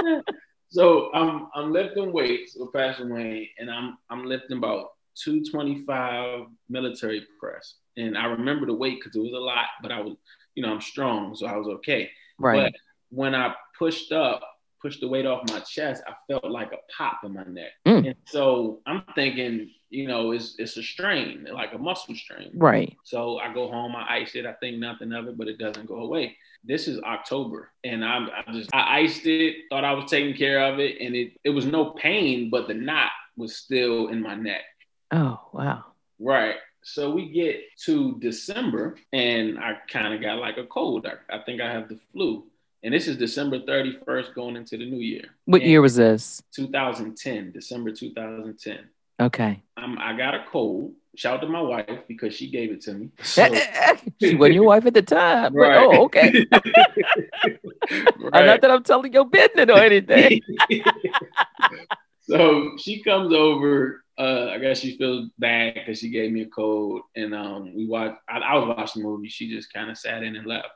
Yeah. 0.05 0.21
So 0.69 1.13
I'm 1.13 1.47
I'm 1.53 1.71
lifting 1.73 2.13
weights 2.13 2.55
with 2.57 2.73
Pastor 2.73 3.07
Wayne, 3.13 3.47
and 3.59 3.69
I'm 3.69 3.97
I'm 4.09 4.25
lifting 4.25 4.57
about 4.57 4.87
225 5.23 6.45
military 6.69 7.27
press. 7.39 7.75
And 7.97 8.17
I 8.17 8.25
remember 8.25 8.65
the 8.65 8.73
weight 8.73 8.99
because 8.99 9.15
it 9.15 9.19
was 9.19 9.33
a 9.33 9.37
lot, 9.37 9.67
but 9.81 9.91
I 9.91 10.01
was, 10.01 10.15
you 10.55 10.63
know, 10.63 10.73
I'm 10.73 10.81
strong, 10.81 11.35
so 11.35 11.45
I 11.45 11.57
was 11.57 11.67
okay. 11.67 12.09
Right. 12.39 12.71
But 12.71 12.73
when 13.11 13.35
I 13.35 13.53
pushed 13.77 14.11
up, 14.11 14.41
pushed 14.81 15.01
the 15.01 15.07
weight 15.07 15.25
off 15.25 15.49
my 15.49 15.59
chest, 15.59 16.03
I 16.07 16.13
felt 16.27 16.49
like 16.49 16.71
a 16.71 16.77
pop 16.95 17.21
in 17.23 17.33
my 17.33 17.43
neck. 17.43 17.71
Mm. 17.87 18.07
And 18.07 18.15
so 18.25 18.81
I'm 18.85 19.03
thinking, 19.15 19.69
you 19.89 20.07
know, 20.07 20.31
it's 20.31 20.55
it's 20.57 20.77
a 20.77 20.83
strain, 20.83 21.47
like 21.51 21.73
a 21.73 21.77
muscle 21.77 22.15
strain. 22.15 22.51
Right. 22.55 22.95
So 23.03 23.39
I 23.39 23.53
go 23.53 23.69
home, 23.69 23.95
I 23.95 24.17
ice 24.17 24.35
it. 24.35 24.45
I 24.45 24.53
think 24.53 24.77
nothing 24.77 25.13
of 25.13 25.27
it, 25.27 25.37
but 25.37 25.47
it 25.47 25.57
doesn't 25.57 25.87
go 25.87 25.99
away. 25.99 26.35
This 26.63 26.87
is 26.87 26.99
October, 27.01 27.71
and 27.83 28.03
I'm 28.03 28.29
I 28.29 28.51
just 28.51 28.69
I 28.73 28.99
iced 28.99 29.25
it, 29.25 29.55
thought 29.69 29.83
I 29.83 29.93
was 29.93 30.09
taking 30.09 30.35
care 30.35 30.63
of 30.63 30.79
it, 30.79 31.01
and 31.01 31.15
it 31.15 31.33
it 31.43 31.49
was 31.49 31.65
no 31.65 31.91
pain, 31.91 32.49
but 32.49 32.67
the 32.67 32.73
knot 32.73 33.11
was 33.35 33.55
still 33.55 34.07
in 34.07 34.21
my 34.21 34.35
neck. 34.35 34.61
Oh, 35.11 35.39
wow. 35.53 35.83
Right. 36.19 36.55
So 36.83 37.11
we 37.11 37.29
get 37.29 37.61
to 37.85 38.17
December, 38.19 38.97
and 39.13 39.57
I 39.57 39.77
kind 39.87 40.13
of 40.13 40.21
got 40.21 40.39
like 40.39 40.57
a 40.57 40.65
cold. 40.65 41.05
I, 41.05 41.35
I 41.35 41.43
think 41.43 41.61
I 41.61 41.71
have 41.71 41.87
the 41.87 41.99
flu, 42.11 42.45
and 42.83 42.93
this 42.93 43.07
is 43.07 43.17
December 43.17 43.59
31st, 43.59 44.33
going 44.35 44.55
into 44.55 44.77
the 44.77 44.85
new 44.89 44.97
year. 44.99 45.23
What 45.45 45.61
And 45.61 45.69
year 45.69 45.81
was 45.81 45.95
this? 45.95 46.41
2010, 46.55 47.51
December 47.51 47.91
2010. 47.91 48.79
Okay. 49.21 49.63
I 49.77 50.17
got 50.17 50.33
a 50.33 50.43
cold. 50.51 50.93
Shout 51.15 51.35
out 51.35 51.41
to 51.41 51.47
my 51.47 51.61
wife 51.61 51.99
because 52.07 52.33
she 52.35 52.49
gave 52.49 52.71
it 52.71 52.81
to 52.81 52.93
me. 52.95 53.09
So- 53.21 53.53
she 54.21 54.35
wasn't 54.35 54.55
your 54.55 54.63
wife 54.65 54.85
at 54.85 54.93
the 54.95 55.01
time. 55.03 55.53
But, 55.53 55.59
Right. 55.59 55.79
oh, 55.79 56.03
okay. 56.05 56.45
Right. 58.19 58.45
Not 58.45 58.61
that 58.61 58.71
I'm 58.71 58.83
telling 58.83 59.13
your 59.13 59.25
business 59.25 59.69
or 59.69 59.77
anything. 59.77 60.41
so 62.21 62.71
she 62.79 63.01
comes 63.03 63.33
over. 63.33 64.03
Uh, 64.17 64.49
I 64.51 64.59
guess 64.59 64.79
she 64.79 64.95
feels 64.97 65.29
bad 65.39 65.73
because 65.73 65.99
she 65.99 66.09
gave 66.09 66.31
me 66.31 66.41
a 66.43 66.47
cold, 66.47 67.01
and 67.15 67.33
um, 67.35 67.73
we 67.75 67.87
watched. 67.87 68.17
I, 68.29 68.37
I 68.39 68.55
was 68.55 68.75
watching 68.77 69.01
the 69.03 69.07
movie. 69.09 69.27
She 69.27 69.49
just 69.53 69.73
kind 69.73 69.89
of 69.89 69.97
sat 69.97 70.23
in 70.23 70.35
and 70.35 70.45
left. 70.45 70.67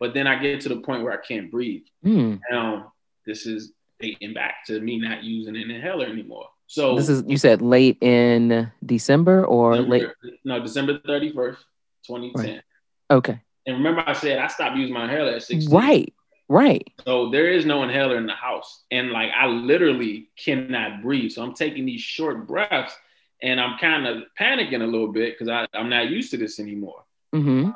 But 0.00 0.14
then 0.14 0.26
I 0.26 0.40
get 0.40 0.60
to 0.62 0.68
the 0.68 0.80
point 0.80 1.02
where 1.02 1.12
I 1.12 1.24
can't 1.24 1.50
breathe. 1.50 1.82
Hmm. 2.02 2.36
Now 2.50 2.92
this 3.26 3.46
is 3.46 3.72
dating 4.00 4.34
back 4.34 4.64
to 4.66 4.80
me 4.80 4.98
not 4.98 5.24
using 5.24 5.56
an 5.56 5.70
inhaler 5.70 6.06
anymore. 6.06 6.48
So 6.66 6.96
This 6.96 7.08
is 7.08 7.24
you 7.26 7.38
said 7.38 7.62
late 7.62 7.98
in 8.02 8.70
December 8.84 9.44
or 9.44 9.76
late? 9.78 10.08
No, 10.44 10.60
December 10.60 11.00
thirty 11.06 11.32
first, 11.32 11.64
twenty 12.06 12.32
ten. 12.32 12.62
Okay. 13.10 13.40
And 13.66 13.76
remember, 13.76 14.02
I 14.06 14.12
said 14.12 14.38
I 14.38 14.46
stopped 14.48 14.76
using 14.76 14.94
my 14.94 15.04
inhaler 15.04 15.32
at 15.32 15.42
sixteen. 15.42 15.74
Right. 15.74 16.14
Right. 16.50 16.90
So 17.04 17.30
there 17.30 17.50
is 17.50 17.66
no 17.66 17.82
inhaler 17.82 18.16
in 18.16 18.26
the 18.26 18.34
house. 18.34 18.84
And 18.90 19.10
like 19.10 19.30
I 19.36 19.46
literally 19.46 20.28
cannot 20.36 21.02
breathe. 21.02 21.32
So 21.32 21.42
I'm 21.42 21.54
taking 21.54 21.84
these 21.84 22.00
short 22.00 22.46
breaths 22.46 22.94
and 23.42 23.60
I'm 23.60 23.78
kind 23.78 24.06
of 24.06 24.24
panicking 24.38 24.82
a 24.82 24.86
little 24.86 25.12
bit 25.12 25.38
because 25.38 25.66
I'm 25.74 25.90
not 25.90 26.08
used 26.08 26.30
to 26.30 26.36
this 26.38 26.58
anymore. 26.58 27.04
Mm-hmm. 27.34 27.70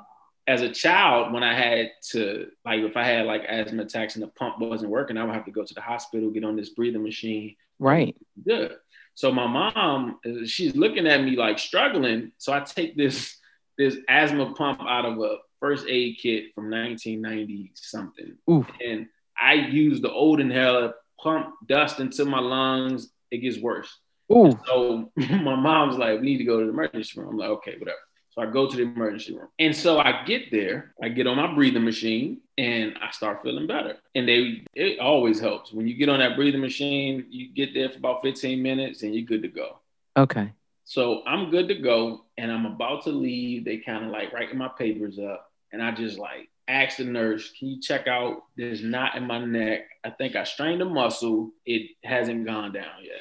As 0.46 0.62
a 0.62 0.70
child, 0.70 1.32
when 1.32 1.42
I 1.42 1.54
had 1.54 1.92
to, 2.10 2.48
like, 2.64 2.80
if 2.80 2.96
I 2.96 3.04
had 3.04 3.26
like 3.26 3.44
asthma 3.48 3.82
attacks 3.82 4.16
and 4.16 4.22
the 4.22 4.28
pump 4.28 4.58
wasn't 4.58 4.90
working, 4.90 5.16
I 5.16 5.24
would 5.24 5.34
have 5.34 5.44
to 5.44 5.52
go 5.52 5.64
to 5.64 5.74
the 5.74 5.80
hospital, 5.80 6.30
get 6.30 6.44
on 6.44 6.56
this 6.56 6.70
breathing 6.70 7.02
machine. 7.02 7.54
Right. 7.78 8.16
Good. 8.44 8.76
So 9.14 9.30
my 9.30 9.46
mom, 9.46 10.18
she's 10.46 10.74
looking 10.74 11.06
at 11.06 11.22
me 11.22 11.36
like 11.36 11.58
struggling. 11.58 12.32
So 12.38 12.52
I 12.52 12.60
take 12.60 12.96
this 12.96 13.36
this 13.78 13.96
asthma 14.08 14.52
pump 14.54 14.80
out 14.82 15.04
of 15.04 15.18
a 15.18 15.36
first 15.60 15.86
aid 15.88 16.18
kit 16.20 16.54
from 16.54 16.70
1990 16.70 17.72
something. 17.74 18.36
Oof. 18.50 18.66
And 18.84 19.06
I 19.40 19.54
use 19.54 20.00
the 20.00 20.10
old 20.10 20.40
inhaler, 20.40 20.94
pump 21.20 21.54
dust 21.66 22.00
into 22.00 22.24
my 22.24 22.40
lungs. 22.40 23.10
It 23.30 23.38
gets 23.38 23.58
worse. 23.58 23.98
Ooh. 24.32 24.58
So 24.66 25.10
my 25.16 25.56
mom's 25.56 25.96
like, 25.96 26.20
we 26.20 26.26
need 26.26 26.38
to 26.38 26.44
go 26.44 26.60
to 26.60 26.66
the 26.66 26.72
emergency 26.72 27.18
room. 27.20 27.30
I'm 27.30 27.36
like, 27.36 27.50
okay, 27.50 27.76
whatever. 27.78 27.98
So 28.32 28.40
I 28.40 28.46
go 28.46 28.66
to 28.66 28.76
the 28.76 28.82
emergency 28.82 29.34
room. 29.34 29.48
And 29.58 29.76
so 29.76 29.98
I 29.98 30.24
get 30.24 30.50
there, 30.50 30.94
I 31.02 31.10
get 31.10 31.26
on 31.26 31.36
my 31.36 31.54
breathing 31.54 31.84
machine 31.84 32.40
and 32.56 32.94
I 33.02 33.10
start 33.10 33.42
feeling 33.42 33.66
better. 33.66 33.96
And 34.14 34.26
they 34.26 34.64
it 34.74 35.00
always 35.00 35.38
helps. 35.38 35.70
When 35.70 35.86
you 35.86 35.94
get 35.94 36.08
on 36.08 36.20
that 36.20 36.34
breathing 36.34 36.62
machine, 36.62 37.26
you 37.28 37.52
get 37.52 37.74
there 37.74 37.90
for 37.90 37.98
about 37.98 38.22
15 38.22 38.62
minutes 38.62 39.02
and 39.02 39.14
you're 39.14 39.26
good 39.26 39.42
to 39.42 39.48
go. 39.48 39.80
Okay. 40.16 40.50
So 40.84 41.22
I'm 41.26 41.50
good 41.50 41.68
to 41.68 41.74
go 41.74 42.24
and 42.38 42.50
I'm 42.50 42.64
about 42.64 43.04
to 43.04 43.10
leave. 43.10 43.66
They 43.66 43.78
kind 43.78 44.06
of 44.06 44.10
like 44.10 44.32
writing 44.32 44.56
my 44.56 44.68
papers 44.68 45.18
up. 45.18 45.50
And 45.70 45.82
I 45.82 45.92
just 45.92 46.18
like 46.18 46.48
ask 46.68 46.96
the 46.96 47.04
nurse, 47.04 47.52
"Can 47.58 47.68
you 47.68 47.80
check 47.82 48.06
out 48.06 48.44
this 48.56 48.80
knot 48.82 49.14
in 49.14 49.26
my 49.26 49.44
neck? 49.44 49.88
I 50.04 50.10
think 50.10 50.36
I 50.36 50.44
strained 50.44 50.80
a 50.80 50.86
muscle. 50.86 51.50
It 51.66 51.90
hasn't 52.02 52.46
gone 52.46 52.72
down 52.72 53.02
yet." 53.02 53.20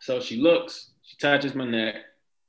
So 0.00 0.20
she 0.20 0.36
looks, 0.36 0.90
she 1.02 1.16
touches 1.16 1.54
my 1.54 1.64
neck. 1.64 1.96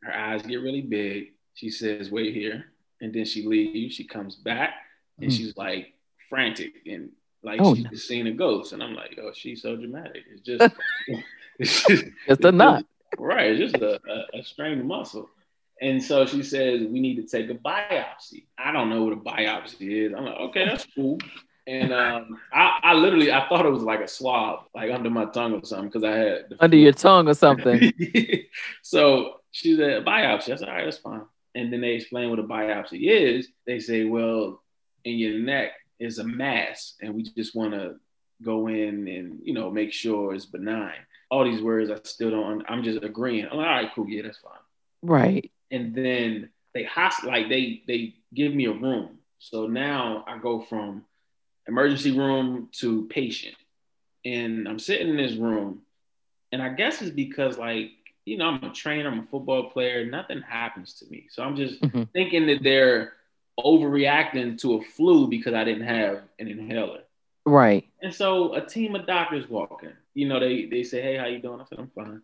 Her 0.01 0.13
eyes 0.13 0.41
get 0.41 0.61
really 0.61 0.81
big. 0.81 1.32
She 1.53 1.69
says, 1.69 2.11
"Wait 2.11 2.33
here," 2.33 2.65
and 3.01 3.13
then 3.13 3.25
she 3.25 3.45
leaves. 3.45 3.95
She 3.95 4.05
comes 4.05 4.35
back 4.35 4.73
and 5.19 5.31
mm. 5.31 5.35
she's 5.35 5.55
like 5.57 5.93
frantic 6.29 6.73
and 6.85 7.09
like 7.43 7.59
oh, 7.61 7.75
she's 7.75 7.85
no. 7.85 7.93
seen 7.93 8.27
a 8.27 8.31
ghost. 8.31 8.73
And 8.73 8.81
I'm 8.81 8.95
like, 8.95 9.17
"Oh, 9.21 9.31
she's 9.33 9.61
so 9.61 9.75
dramatic. 9.75 10.23
It's 10.31 10.41
just, 10.41 10.73
it's 11.59 11.85
just, 11.85 12.05
it's 12.27 12.45
a 12.45 12.51
knot." 12.51 12.85
Right, 13.17 13.51
it's 13.51 13.71
just 13.71 13.83
a, 13.83 13.99
a, 14.09 14.39
a 14.39 14.43
strained 14.43 14.85
muscle. 14.87 15.29
And 15.81 16.01
so 16.01 16.25
she 16.25 16.43
says, 16.43 16.81
we 16.81 16.99
need 16.99 17.15
to 17.15 17.23
take 17.23 17.49
a 17.49 17.55
biopsy. 17.55 18.45
I 18.57 18.71
don't 18.71 18.89
know 18.89 19.03
what 19.03 19.13
a 19.13 19.17
biopsy 19.17 20.07
is. 20.07 20.13
I'm 20.15 20.25
like, 20.25 20.39
okay, 20.39 20.65
that's 20.65 20.87
cool. 20.95 21.19
And 21.65 21.93
um, 21.93 22.39
I, 22.51 22.79
I, 22.83 22.93
literally, 22.93 23.31
I 23.31 23.47
thought 23.47 23.65
it 23.65 23.69
was 23.69 23.83
like 23.83 24.01
a 24.01 24.07
swab, 24.07 24.65
like 24.75 24.91
under 24.91 25.09
my 25.09 25.25
tongue 25.25 25.53
or 25.53 25.65
something, 25.65 25.87
because 25.87 26.03
I 26.03 26.11
had 26.11 26.55
under 26.59 26.77
your 26.77 26.91
tongue 26.91 27.27
or 27.27 27.33
something. 27.33 27.93
so 28.81 29.41
she 29.51 29.75
said 29.75 30.05
biopsy. 30.05 30.53
I 30.53 30.55
said, 30.55 30.69
all 30.69 30.75
right, 30.75 30.85
that's 30.85 30.97
fine. 30.97 31.23
And 31.55 31.71
then 31.71 31.81
they 31.81 31.93
explain 31.93 32.29
what 32.29 32.39
a 32.39 32.43
biopsy 32.43 33.09
is. 33.09 33.47
They 33.67 33.79
say, 33.79 34.05
well, 34.05 34.61
in 35.05 35.17
your 35.17 35.39
neck 35.39 35.71
is 35.99 36.17
a 36.19 36.23
mass, 36.23 36.95
and 37.01 37.13
we 37.13 37.23
just 37.23 37.55
want 37.55 37.73
to 37.73 37.95
go 38.41 38.67
in 38.67 39.07
and 39.07 39.39
you 39.43 39.53
know 39.53 39.69
make 39.69 39.93
sure 39.93 40.33
it's 40.33 40.45
benign. 40.45 40.95
All 41.29 41.43
these 41.43 41.61
words 41.61 41.89
I 41.89 41.97
still 42.03 42.31
don't. 42.31 42.63
I'm 42.67 42.83
just 42.83 43.03
agreeing. 43.03 43.45
I'm 43.45 43.57
like, 43.57 43.67
all 43.67 43.73
right, 43.73 43.89
cool, 43.93 44.09
yeah, 44.09 44.23
that's 44.23 44.39
fine. 44.39 44.53
Right. 45.01 45.51
And 45.71 45.95
then 45.95 46.49
they 46.73 46.83
host 46.83 47.23
like 47.23 47.49
they 47.49 47.83
they 47.87 48.15
give 48.33 48.53
me 48.53 48.65
a 48.65 48.73
room. 48.73 49.19
So 49.39 49.67
now 49.67 50.23
I 50.27 50.37
go 50.37 50.61
from 50.61 51.05
emergency 51.67 52.11
room 52.11 52.69
to 52.79 53.05
patient. 53.07 53.55
And 54.25 54.67
I'm 54.67 54.79
sitting 54.79 55.09
in 55.09 55.17
this 55.17 55.35
room. 55.35 55.81
And 56.51 56.61
I 56.61 56.69
guess 56.69 57.01
it's 57.01 57.11
because 57.11 57.57
like, 57.57 57.91
you 58.25 58.37
know, 58.37 58.45
I'm 58.45 58.63
a 58.63 58.73
trainer, 58.73 59.09
I'm 59.09 59.19
a 59.19 59.23
football 59.23 59.69
player, 59.69 60.05
nothing 60.05 60.41
happens 60.41 60.93
to 60.95 61.05
me. 61.09 61.27
So 61.29 61.43
I'm 61.43 61.55
just 61.55 61.81
mm-hmm. 61.81 62.03
thinking 62.13 62.47
that 62.47 62.63
they're 62.63 63.13
overreacting 63.59 64.57
to 64.59 64.75
a 64.75 64.81
flu 64.81 65.27
because 65.27 65.53
I 65.53 65.63
didn't 65.63 65.85
have 65.85 66.21
an 66.39 66.47
inhaler. 66.47 67.01
Right. 67.45 67.87
And 68.01 68.13
so 68.13 68.55
a 68.55 68.65
team 68.65 68.95
of 68.95 69.05
doctors 69.05 69.49
walk 69.49 69.81
in. 69.83 69.93
You 70.13 70.27
know, 70.27 70.39
they 70.39 70.65
they 70.65 70.83
say, 70.83 71.01
Hey, 71.01 71.17
how 71.17 71.25
you 71.25 71.39
doing? 71.39 71.59
I 71.59 71.65
said, 71.65 71.79
I'm 71.79 71.91
fine. 71.93 72.21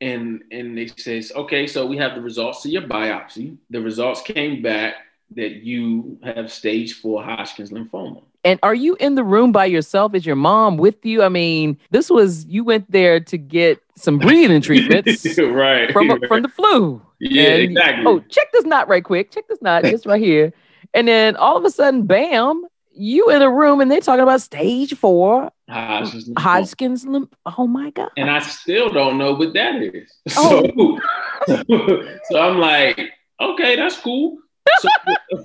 And 0.00 0.42
and 0.50 0.76
they 0.76 0.88
says, 0.88 1.32
Okay, 1.34 1.66
so 1.66 1.86
we 1.86 1.96
have 1.98 2.14
the 2.14 2.20
results 2.20 2.64
of 2.64 2.72
your 2.72 2.82
biopsy. 2.82 3.56
The 3.70 3.80
results 3.80 4.22
came 4.22 4.62
back 4.62 4.94
that 5.36 5.62
you 5.62 6.18
have 6.22 6.50
stage 6.50 6.94
four 6.94 7.22
Hodgkin's 7.22 7.70
lymphoma. 7.70 8.22
And 8.48 8.58
are 8.62 8.74
you 8.74 8.96
in 8.98 9.14
the 9.14 9.24
room 9.24 9.52
by 9.52 9.66
yourself? 9.66 10.14
Is 10.14 10.24
your 10.24 10.34
mom 10.34 10.78
with 10.78 11.04
you? 11.04 11.22
I 11.22 11.28
mean, 11.28 11.76
this 11.90 12.08
was 12.08 12.46
you 12.46 12.64
went 12.64 12.90
there 12.90 13.20
to 13.20 13.36
get 13.36 13.78
some 13.94 14.18
breathing 14.18 14.62
treatments, 14.62 15.38
right? 15.38 15.92
From 15.92 16.08
right. 16.08 16.26
from 16.26 16.40
the 16.40 16.48
flu. 16.48 17.02
Yeah, 17.20 17.48
and, 17.50 17.62
exactly. 17.64 18.04
Oh, 18.06 18.20
check 18.30 18.50
this 18.52 18.64
knot 18.64 18.88
right 18.88 19.04
quick. 19.04 19.32
Check 19.32 19.48
this 19.48 19.60
knot 19.60 19.84
just 19.84 20.06
right 20.06 20.18
here. 20.18 20.54
And 20.94 21.06
then 21.06 21.36
all 21.36 21.58
of 21.58 21.64
a 21.66 21.70
sudden, 21.70 22.06
bam! 22.06 22.64
You 22.94 23.28
in 23.30 23.42
a 23.42 23.50
room 23.50 23.82
and 23.82 23.90
they're 23.90 24.00
talking 24.00 24.22
about 24.22 24.40
stage 24.40 24.96
four 24.96 25.52
Hodgkin's. 25.68 26.30
Hodgkin's 26.38 27.06
lymph. 27.06 27.28
Oh 27.44 27.66
my 27.66 27.90
god! 27.90 28.12
And 28.16 28.30
I 28.30 28.38
still 28.38 28.88
don't 28.88 29.18
know 29.18 29.34
what 29.34 29.52
that 29.52 29.82
is. 29.82 30.10
Oh. 30.36 30.98
So, 31.46 31.62
so 32.30 32.40
I'm 32.40 32.58
like, 32.58 33.00
okay, 33.40 33.76
that's 33.76 33.96
cool. 33.96 34.38
So, 34.80 34.88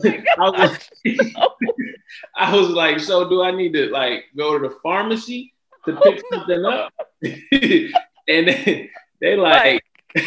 I, 0.39 0.49
was, 0.49 0.89
I, 2.35 2.55
was, 2.55 2.69
like, 2.69 2.99
so 2.99 3.27
do 3.29 3.41
I 3.41 3.51
need 3.51 3.73
to 3.73 3.89
like 3.89 4.25
go 4.35 4.57
to 4.57 4.67
the 4.67 4.75
pharmacy 4.81 5.53
to 5.85 5.95
pick 5.97 6.23
oh, 6.31 6.37
something 6.37 6.65
up? 6.65 6.93
and 7.21 8.47
they, 8.47 8.89
they 9.19 9.35
like, 9.35 9.83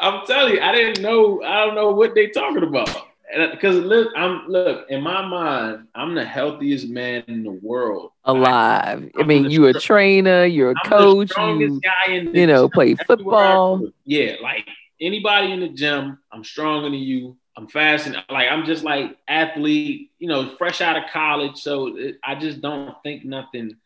I'm 0.00 0.26
telling 0.26 0.54
you, 0.54 0.60
I 0.60 0.72
didn't 0.72 1.02
know. 1.02 1.42
I 1.42 1.66
don't 1.66 1.74
know 1.74 1.90
what 1.90 2.14
they 2.14 2.28
talking 2.28 2.62
about. 2.62 3.08
Because 3.52 3.76
look, 3.76 4.08
I'm 4.16 4.48
look 4.48 4.90
in 4.90 5.02
my 5.02 5.24
mind, 5.24 5.86
I'm 5.94 6.14
the 6.14 6.24
healthiest 6.24 6.88
man 6.88 7.22
in 7.28 7.44
the 7.44 7.52
world. 7.52 8.10
Alive. 8.24 9.10
I, 9.16 9.20
I 9.20 9.24
mean, 9.24 9.50
you're 9.50 9.68
a 9.68 9.74
trainer, 9.74 10.44
you're 10.44 10.72
a 10.72 10.74
I'm 10.84 10.90
coach, 10.90 11.30
you, 11.36 11.80
you 12.08 12.46
know, 12.46 12.68
play 12.68 12.96
football. 12.96 13.86
Yeah, 14.04 14.34
like 14.42 14.66
anybody 15.00 15.52
in 15.52 15.60
the 15.60 15.68
gym, 15.68 16.18
I'm 16.30 16.44
stronger 16.44 16.90
than 16.90 16.98
you. 16.98 17.36
I'm 17.56 17.66
fast 17.66 18.06
and 18.06 18.16
like 18.30 18.48
I'm 18.48 18.64
just 18.64 18.84
like 18.84 19.18
athlete, 19.28 20.12
you 20.18 20.28
know, 20.28 20.56
fresh 20.56 20.80
out 20.80 20.96
of 20.96 21.10
college. 21.12 21.58
So 21.58 21.96
it, 21.96 22.18
I 22.24 22.34
just 22.34 22.60
don't 22.60 22.94
think 23.02 23.24
nothing 23.24 23.76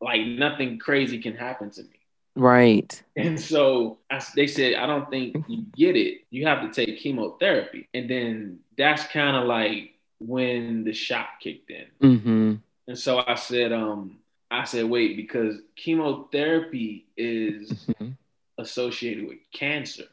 like 0.00 0.26
nothing 0.26 0.78
crazy 0.78 1.20
can 1.20 1.36
happen 1.36 1.70
to 1.70 1.82
me. 1.82 2.00
Right. 2.34 3.02
And 3.16 3.40
so 3.40 3.98
I, 4.10 4.22
they 4.34 4.46
said, 4.46 4.74
I 4.74 4.86
don't 4.86 5.08
think 5.10 5.36
you 5.48 5.64
get 5.74 5.96
it. 5.96 6.22
You 6.30 6.46
have 6.46 6.62
to 6.62 6.72
take 6.86 6.98
chemotherapy. 7.00 7.88
And 7.94 8.10
then 8.10 8.58
that's 8.76 9.06
kind 9.06 9.36
of 9.36 9.44
like 9.44 9.94
when 10.18 10.84
the 10.84 10.92
shock 10.92 11.40
kicked 11.40 11.70
in. 11.70 11.86
Mm-hmm. 12.02 12.54
And 12.88 12.98
so 12.98 13.22
I 13.26 13.34
said, 13.34 13.72
um, 13.72 14.18
I 14.50 14.64
said, 14.64 14.84
wait, 14.84 15.16
because 15.16 15.56
chemotherapy 15.76 17.06
is 17.16 17.70
mm-hmm. 17.72 18.10
associated 18.58 19.26
with 19.26 19.38
cancer. 19.52 20.04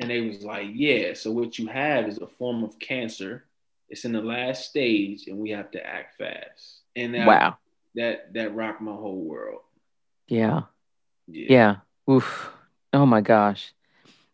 And 0.00 0.10
they 0.10 0.20
was 0.22 0.42
like, 0.42 0.68
yeah. 0.72 1.14
So 1.14 1.30
what 1.30 1.58
you 1.58 1.66
have 1.68 2.08
is 2.08 2.18
a 2.18 2.26
form 2.26 2.64
of 2.64 2.78
cancer. 2.78 3.44
It's 3.88 4.04
in 4.04 4.12
the 4.12 4.20
last 4.20 4.68
stage, 4.68 5.26
and 5.28 5.38
we 5.38 5.50
have 5.50 5.70
to 5.72 5.86
act 5.86 6.18
fast. 6.18 6.80
And 6.96 7.14
that, 7.14 7.26
wow, 7.26 7.56
that 7.94 8.32
that 8.34 8.54
rocked 8.54 8.80
my 8.80 8.92
whole 8.92 9.22
world. 9.22 9.60
Yeah. 10.26 10.62
Yeah. 11.26 11.46
yeah. 12.08 12.12
Oof. 12.12 12.50
Oh 12.92 13.06
my 13.06 13.20
gosh. 13.20 13.72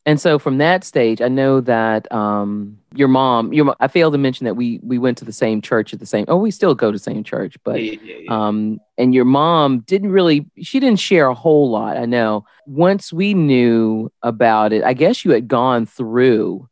And 0.07 0.21
so 0.21 0.39
from 0.39 0.59
that 0.59 0.83
stage, 0.83 1.21
I 1.21 1.29
know 1.29 1.61
that 1.61 2.11
um, 2.11 2.79
your 2.95 3.09
mom, 3.09 3.53
your 3.53 3.77
I 3.81 3.89
failed 3.89 4.15
to 4.15 4.19
mention 4.19 4.47
that 4.47 4.55
we 4.55 4.81
we 4.83 4.99
went 4.99 5.19
to 5.19 5.27
the 5.27 5.33
same 5.33 5.61
church 5.61 5.93
at 5.93 6.01
the 6.01 6.07
same. 6.07 6.25
Oh, 6.27 6.39
we 6.39 6.51
still 6.51 6.75
go 6.75 6.91
to 6.91 6.97
the 6.97 7.03
same 7.03 7.23
church, 7.23 7.57
but 7.65 7.83
yeah, 7.83 7.99
yeah, 8.03 8.17
yeah. 8.23 8.47
um, 8.47 8.81
and 8.97 9.15
your 9.15 9.27
mom 9.27 9.81
didn't 9.81 10.11
really. 10.11 10.47
She 10.63 10.81
didn't 10.81 11.01
share 11.01 11.29
a 11.29 11.35
whole 11.35 11.71
lot. 11.71 11.99
I 11.99 12.07
know. 12.07 12.47
Once 12.67 13.13
we 13.13 13.35
knew 13.35 14.11
about 14.23 14.73
it, 14.73 14.85
I 14.85 14.95
guess 14.95 15.25
you 15.25 15.33
had 15.33 15.49
gone 15.49 15.85
through. 15.85 16.69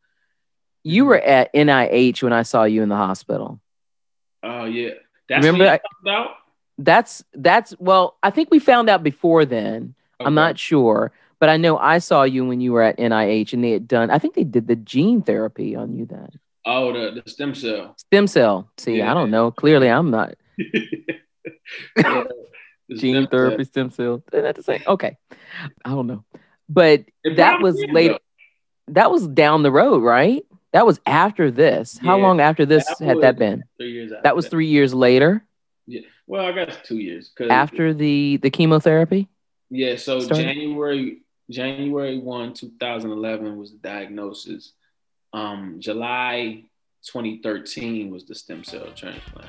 You 0.83 1.05
were 1.05 1.19
mm-hmm. 1.19 1.29
at 1.29 1.53
NIH 1.53 2.23
when 2.23 2.33
I 2.33 2.43
saw 2.43 2.65
you 2.65 2.83
in 2.83 2.89
the 2.89 2.97
hospital. 2.97 3.61
Oh 4.43 4.65
yeah, 4.65 4.95
that's 5.29 5.45
remember 5.45 5.69
I, 5.69 5.81
That's 6.79 7.23
that's 7.35 7.75
well. 7.79 8.17
I 8.23 8.31
think 8.31 8.51
we 8.51 8.59
found 8.59 8.89
out 8.89 9.03
before 9.03 9.45
then. 9.45 9.95
Okay. 10.19 10.27
I'm 10.27 10.35
not 10.35 10.59
sure 10.59 11.13
but 11.41 11.49
I 11.49 11.57
know 11.57 11.79
I 11.79 11.99
saw 11.99 12.23
you 12.25 12.45
when 12.45 12.61
you 12.61 12.73
were 12.73 12.83
at 12.83 12.99
NIH 12.99 13.53
and 13.53 13.63
they 13.63 13.71
had 13.71 13.87
done, 13.87 14.11
I 14.11 14.19
think 14.19 14.35
they 14.35 14.45
did 14.45 14.67
the 14.67 14.77
gene 14.77 15.23
therapy 15.23 15.77
on 15.77 15.95
you 15.95 16.07
then. 16.07 16.29
Oh, 16.65 16.93
the, 16.93 17.23
the 17.23 17.31
stem 17.31 17.55
cell. 17.55 17.95
Stem 17.97 18.27
cell. 18.27 18.71
See, 18.77 18.99
yeah. 18.99 19.11
I 19.11 19.15
don't 19.15 19.31
know. 19.31 19.51
Clearly, 19.51 19.89
I'm 19.89 20.11
not. 20.11 20.35
yeah, 21.97 22.25
gene 22.95 23.27
therapy, 23.27 23.65
stem 23.65 23.91
cell. 23.91 24.23
Isn't 24.33 24.45
that 24.45 24.57
the 24.57 24.63
same? 24.63 24.83
Okay. 24.87 25.17
I 25.85 25.91
don't 25.91 26.07
know. 26.07 26.25
But 26.69 27.05
it 27.25 27.37
that 27.37 27.63
was 27.63 27.83
later. 27.91 28.19
That 28.89 29.11
was 29.11 29.27
down 29.27 29.63
the 29.63 29.71
road, 29.71 30.03
right? 30.03 30.45
That 30.73 30.85
was 30.85 31.01
after 31.07 31.51
this. 31.51 31.99
Yeah. 32.03 32.11
How 32.11 32.19
long 32.19 32.41
after 32.41 32.67
this 32.67 32.85
that 32.87 33.05
had 33.05 33.21
that 33.23 33.39
been? 33.39 33.65
Three 33.79 33.93
years. 33.93 34.13
that 34.23 34.37
was 34.37 34.49
three 34.49 34.67
years 34.67 34.93
later. 34.93 35.45
Yeah. 35.87 36.03
Well, 36.27 36.45
I 36.45 36.53
guess 36.53 36.77
two 36.85 36.99
years. 36.99 37.31
After 37.49 37.95
the 37.95 38.39
the 38.43 38.51
chemotherapy. 38.51 39.29
Yeah. 39.71 39.97
So 39.97 40.21
started? 40.21 40.45
January 40.45 41.23
January 41.51 42.19
1, 42.19 42.55
2011 42.55 43.57
was 43.57 43.73
the 43.73 43.79
diagnosis. 43.79 44.73
Um, 45.33 45.77
July 45.79 46.65
2013 47.05 48.11
was 48.11 48.25
the 48.25 48.35
stem 48.35 48.65
cell 48.65 48.87
transplant. 48.95 49.49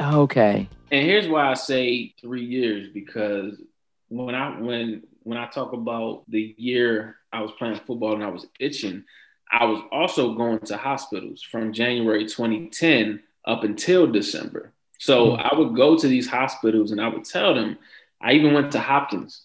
Okay. 0.00 0.68
And 0.90 1.06
here's 1.06 1.28
why 1.28 1.50
I 1.50 1.54
say 1.54 2.14
three 2.20 2.44
years 2.44 2.88
because 2.92 3.60
when 4.08 4.34
I 4.34 4.60
when 4.60 5.02
when 5.22 5.38
I 5.38 5.46
talk 5.46 5.72
about 5.72 6.24
the 6.28 6.54
year 6.58 7.16
I 7.32 7.40
was 7.40 7.52
playing 7.52 7.76
football 7.76 8.14
and 8.14 8.24
I 8.24 8.28
was 8.28 8.46
itching, 8.58 9.04
I 9.50 9.64
was 9.64 9.82
also 9.90 10.34
going 10.34 10.58
to 10.60 10.76
hospitals 10.76 11.42
from 11.42 11.72
January 11.72 12.26
2010 12.26 13.22
up 13.46 13.64
until 13.64 14.06
December. 14.06 14.72
So 14.98 15.28
mm-hmm. 15.28 15.42
I 15.42 15.58
would 15.58 15.76
go 15.76 15.96
to 15.96 16.08
these 16.08 16.28
hospitals 16.28 16.90
and 16.90 17.00
I 17.00 17.08
would 17.08 17.24
tell 17.24 17.54
them, 17.54 17.78
I 18.20 18.32
even 18.32 18.54
went 18.54 18.72
to 18.72 18.80
Hopkins 18.80 19.42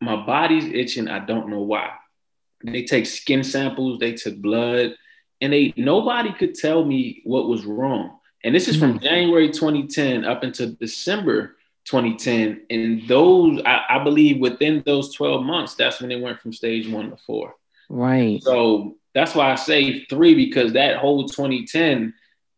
my 0.00 0.16
body's 0.16 0.64
itching. 0.64 1.08
I 1.08 1.18
don't 1.18 1.48
know 1.48 1.60
why. 1.60 1.90
They 2.64 2.84
take 2.84 3.06
skin 3.06 3.42
samples, 3.42 3.98
they 3.98 4.12
took 4.12 4.36
blood, 4.36 4.94
and 5.40 5.52
they 5.52 5.72
nobody 5.76 6.32
could 6.32 6.54
tell 6.54 6.84
me 6.84 7.22
what 7.24 7.48
was 7.48 7.64
wrong. 7.64 8.18
And 8.44 8.54
this 8.54 8.68
is 8.68 8.76
from 8.76 8.94
mm-hmm. 8.94 9.04
January 9.04 9.50
2010 9.50 10.24
up 10.24 10.42
until 10.42 10.74
December 10.80 11.56
2010. 11.84 12.62
And 12.70 13.06
those, 13.06 13.60
I, 13.64 13.82
I, 13.88 14.04
believe 14.04 14.40
within 14.40 14.82
those 14.86 15.14
12 15.14 15.44
months, 15.44 15.74
that's 15.74 16.00
when 16.00 16.08
they 16.08 16.20
went 16.20 16.40
from 16.40 16.52
stage 16.52 16.88
one 16.88 17.10
to 17.10 17.16
four. 17.18 17.54
Right. 17.90 18.42
So 18.42 18.96
that's 19.14 19.34
why 19.34 19.52
I 19.52 19.56
say 19.56 20.04
three 20.06 20.34
because 20.34 20.72
that 20.72 20.96
whole 20.96 21.28
2010, 21.28 22.14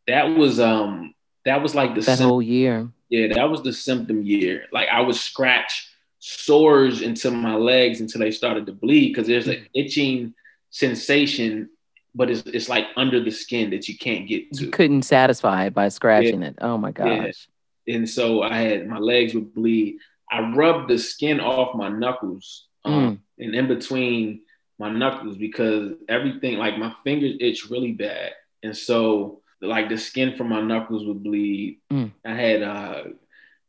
that 0.07 0.25
was 0.25 0.61
um 0.61 1.15
that 1.45 1.63
was 1.63 1.75
like 1.75 1.95
the 1.95 2.01
that 2.03 2.19
whole 2.19 2.43
year. 2.43 2.89
Yeah, 3.09 3.29
that 3.35 3.51
was 3.51 3.63
the 3.63 3.73
symptom 3.73 4.23
year. 4.23 4.67
Like 4.73 4.89
I 4.89 5.01
would 5.01 5.17
scratch 5.17 5.92
sores 6.25 7.03
into 7.03 7.33
my 7.33 7.57
legs 7.57 8.01
until 8.01 8.21
they 8.21 8.31
started 8.31 8.65
to 8.65 8.73
bleed 8.73 9.09
because 9.09 9.27
there's 9.27 9.49
an 9.49 9.67
itching 9.75 10.33
sensation, 10.71 11.69
but 12.15 12.31
it's 12.31 12.43
it's 12.43 12.69
like 12.69 12.87
under 12.97 13.19
the 13.19 13.33
skin 13.33 13.71
that 13.71 13.89
you 13.89 13.99
can't 13.99 14.29
get 14.29 14.53
to. 14.53 14.67
You 14.67 14.71
couldn't 14.71 15.03
satisfy 15.03 15.67
it 15.67 15.75
by 15.75 15.89
scratching 15.89 16.43
yeah. 16.43 16.49
it. 16.49 16.59
Oh 16.61 16.79
my 16.79 16.93
gosh. 16.93 17.49
Yeah. 17.87 17.97
And 17.97 18.09
so 18.09 18.41
I 18.41 18.59
had 18.59 18.87
my 18.87 18.99
legs 18.99 19.35
would 19.35 19.53
bleed. 19.53 19.97
I 20.31 20.53
rubbed 20.55 20.91
the 20.91 20.99
skin 20.99 21.41
off 21.41 21.75
my 21.75 21.89
knuckles 21.89 22.69
um, 22.85 23.19
mm. 23.39 23.45
and 23.45 23.55
in 23.57 23.67
between 23.67 24.43
my 24.79 24.91
knuckles 24.91 25.37
because 25.37 25.95
everything 26.09 26.57
like 26.57 26.79
my 26.79 26.95
fingers 27.03 27.35
itch 27.41 27.69
really 27.69 27.93
bad. 27.93 28.33
And 28.63 28.77
so 28.77 29.43
like 29.61 29.89
the 29.89 29.99
skin 29.99 30.37
from 30.37 30.51
my 30.51 30.61
knuckles 30.61 31.05
would 31.05 31.25
bleed. 31.25 31.81
Mm. 31.93 32.13
I 32.25 32.35
had 32.35 32.63
uh 32.63 33.03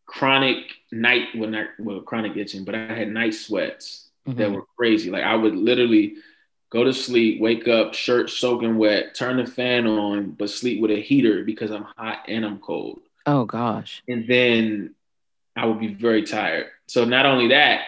chronic 0.05 0.57
night 0.91 1.29
well 1.36 1.50
not 1.50 1.67
well 1.79 2.01
chronic 2.01 2.36
itching, 2.38 2.63
but 2.65 2.75
I 2.75 2.93
had 2.93 3.10
night 3.10 3.33
sweats 3.33 4.10
mm-hmm. 4.27 4.38
that 4.38 4.51
were 4.51 4.65
crazy. 4.77 5.10
Like 5.10 5.24
I 5.24 5.36
would 5.36 5.55
literally 5.55 6.15
go 6.69 6.83
to 6.83 6.93
sleep, 6.93 7.39
wake 7.39 7.67
up, 7.67 7.93
shirt 7.93 8.29
soaking 8.29 8.77
wet, 8.77 9.15
turn 9.15 9.38
the 9.38 9.45
fan 9.45 9.86
on, 9.86 10.31
but 10.31 10.50
sleep 10.50 10.81
with 10.81 10.91
a 10.91 11.01
heater 11.01 11.43
because 11.43 11.72
I'm 11.72 11.86
hot 11.98 12.25
and 12.27 12.43
I'm 12.45 12.60
cold. 12.60 13.01
Oh 13.25 13.45
gosh. 13.45 14.01
And 14.07 14.27
then 14.27 14.95
I 15.55 15.65
would 15.65 15.79
be 15.79 15.93
very 15.93 16.24
tired. 16.24 16.67
So 16.88 17.05
not 17.05 17.25
only 17.25 17.50
that, 17.50 17.83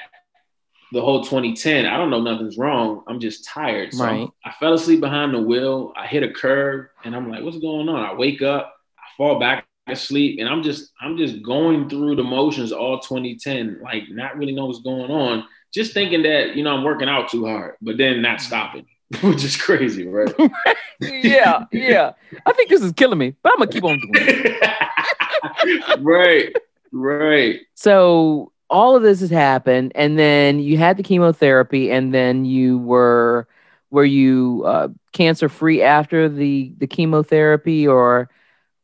the 0.92 1.02
whole 1.02 1.24
2010, 1.24 1.86
I 1.86 1.98
don't 1.98 2.12
know 2.12 2.22
nothing's 2.22 2.58
wrong. 2.58 3.04
I'm 3.08 3.20
just 3.20 3.44
tired. 3.44 3.94
So 3.94 4.04
right. 4.04 4.30
I 4.46 4.52
fell 4.52 4.74
asleep 4.74 5.02
behind 5.02 5.34
the 5.34 5.42
wheel. 5.42 5.92
I 5.96 6.06
hit 6.06 6.24
a 6.24 6.32
curb 6.32 6.88
and 7.04 7.16
I'm 7.16 7.30
like, 7.30 7.44
what's 7.44 7.58
going 7.58 7.90
on? 7.90 8.06
I 8.06 8.14
wake 8.14 8.42
up, 8.42 8.76
I 8.98 9.04
fall 9.18 9.40
back 9.40 9.66
asleep, 9.88 10.40
and 10.40 10.50
I'm 10.50 10.64
just 10.64 10.92
I'm 11.02 11.18
just 11.18 11.42
going 11.42 11.90
through 11.90 12.16
the 12.16 12.24
motions 12.24 12.72
all 12.72 13.00
2010, 13.00 13.80
like 13.84 14.04
not 14.10 14.38
really 14.38 14.54
know 14.54 14.66
what's 14.66 14.82
going 14.82 15.12
on. 15.12 15.46
Just 15.74 15.94
thinking 15.94 16.24
that, 16.24 16.56
you 16.56 16.64
know, 16.64 16.76
I'm 16.76 16.84
working 16.84 17.10
out 17.10 17.30
too 17.30 17.46
hard, 17.46 17.76
but 17.82 17.98
then 17.98 18.22
not 18.22 18.42
stopping, 18.42 18.86
which 19.22 19.44
is 19.44 19.58
crazy, 19.58 20.08
right? 20.08 20.34
yeah, 21.00 21.66
yeah. 21.72 22.14
I 22.46 22.54
think 22.54 22.70
this 22.70 22.82
is 22.82 22.94
killing 22.94 23.20
me, 23.20 23.36
but 23.44 23.54
I'm 23.54 23.60
gonna 23.60 23.72
keep 23.72 23.84
on 23.84 24.00
doing 24.00 24.14
it. 24.14 26.00
right, 26.00 26.56
right. 26.92 27.60
So 27.76 28.52
all 28.70 28.96
of 28.96 29.04
this 29.04 29.20
has 29.20 29.30
happened 29.30 29.92
and 29.96 30.18
then 30.18 30.60
you 30.60 30.78
had 30.78 30.98
the 30.98 31.04
chemotherapy 31.04 31.92
and 31.92 32.14
then 32.14 32.46
you 32.46 32.80
were 32.80 33.48
were 33.92 34.06
you 34.06 34.64
uh, 34.66 34.88
cancer 35.12 35.48
free 35.48 35.82
after 35.82 36.28
the 36.28 36.74
the 36.78 36.88
chemotherapy 36.88 37.88
or 37.88 38.30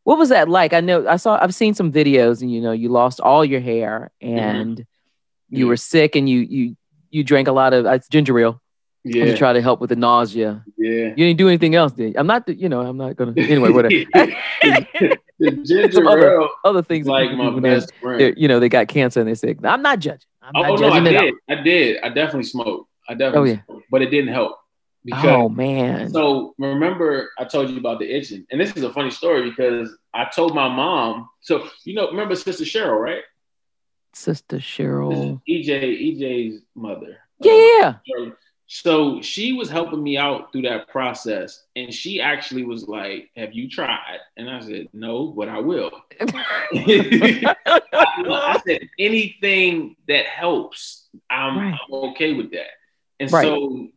what 0.04 0.18
was 0.18 0.30
that 0.30 0.50
like 0.50 0.74
i 0.74 0.80
know 0.80 1.08
i 1.08 1.16
saw 1.16 1.38
i've 1.42 1.54
seen 1.54 1.74
some 1.74 1.92
videos 1.92 2.42
and 2.42 2.52
you 2.52 2.62
know 2.62 2.72
you 2.72 2.90
lost 2.90 3.20
all 3.20 3.46
your 3.46 3.60
hair 3.60 4.12
and 4.22 4.78
mm-hmm. 4.78 5.56
you 5.56 5.68
were 5.68 5.78
sick 5.78 6.16
and 6.16 6.30
you 6.30 6.40
you 6.40 6.76
you 7.10 7.24
drank 7.24 7.48
a 7.48 7.52
lot 7.52 7.74
of 7.74 7.86
uh, 7.86 8.00
ginger 8.10 8.38
ale 8.40 8.62
yeah. 9.04 9.26
to 9.26 9.38
try 9.38 9.54
to 9.54 9.62
help 9.62 9.82
with 9.82 9.90
the 9.90 9.96
nausea. 9.96 10.64
Yeah. 10.78 10.90
You 10.90 11.16
didn't 11.16 11.38
do 11.38 11.48
anything 11.48 11.76
else, 11.76 11.92
did 11.94 12.14
you? 12.14 12.20
I'm 12.20 12.28
not, 12.28 12.48
you 12.48 12.70
know, 12.70 12.82
I'm 12.82 12.98
not 12.98 13.16
gonna. 13.16 13.34
Anyway, 13.38 13.70
whatever. 13.70 13.96
the 15.40 15.52
ginger 15.64 16.08
other, 16.08 16.34
ale, 16.34 16.50
other 16.64 16.82
things 16.82 17.08
like 17.08 17.32
my 17.32 17.60
best 17.60 17.92
friend. 18.02 18.36
You 18.38 18.48
know, 18.48 18.60
they 18.60 18.70
got 18.70 18.88
cancer 18.88 19.20
and 19.20 19.28
they 19.28 19.36
say, 19.36 19.56
"I'm 19.64 19.82
not 19.82 20.00
judging." 20.00 20.28
I'm 20.42 20.52
oh 20.56 20.76
not 20.76 20.80
no, 20.80 20.92
I 20.92 21.00
did. 21.00 21.34
I 21.50 21.56
did. 21.56 21.98
I 22.04 22.10
definitely 22.10 22.44
smoked. 22.44 22.90
I 23.10 23.14
definitely. 23.14 23.52
Oh 23.52 23.54
yeah. 23.54 23.64
Smoked, 23.66 23.86
but 23.90 24.02
it 24.02 24.10
didn't 24.10 24.34
help. 24.34 24.58
Because, 25.04 25.26
oh 25.26 25.50
man. 25.50 26.12
So 26.12 26.54
remember, 26.60 27.32
I 27.40 27.46
told 27.46 27.70
you 27.70 27.78
about 27.78 28.00
the 28.00 28.10
itching, 28.10 28.46
and 28.52 28.62
this 28.62 28.76
is 28.76 28.84
a 28.84 28.94
funny 28.94 29.10
story 29.12 29.50
because 29.50 29.96
I 30.14 30.26
told 30.26 30.54
my 30.54 30.68
mom. 30.68 31.30
So 31.42 31.68
you 31.84 31.96
know, 31.96 32.10
remember 32.10 32.36
Sister 32.36 32.64
Cheryl, 32.64 33.00
right? 33.00 33.24
Sister 34.14 34.58
Cheryl. 34.58 35.42
EJ, 35.50 36.20
EJ's 36.20 36.62
mother. 36.76 37.18
Yeah. 37.40 37.96
Uh, 38.20 38.32
so 38.74 39.22
she 39.22 39.52
was 39.52 39.70
helping 39.70 40.02
me 40.02 40.18
out 40.18 40.54
through 40.54 40.62
that 40.62 40.88
process. 40.88 41.66
And 41.76 41.94
she 41.94 42.22
actually 42.22 42.64
was 42.64 42.88
like, 42.88 43.30
Have 43.36 43.52
you 43.54 43.70
tried? 43.70 44.20
And 44.38 44.50
I 44.50 44.62
said, 44.62 44.88
No, 44.94 45.28
but 45.28 45.50
I 45.50 45.60
will. 45.60 45.92
I 46.22 47.56
said, 48.66 48.88
Anything 48.98 49.98
that 50.08 50.26
helps, 50.26 51.10
I'm, 51.30 51.58
right. 51.58 51.74
I'm 51.74 51.94
okay 52.12 52.34
with 52.34 52.52
that. 52.52 52.70
And 53.20 53.30
right. 53.32 53.44
so 53.44 53.90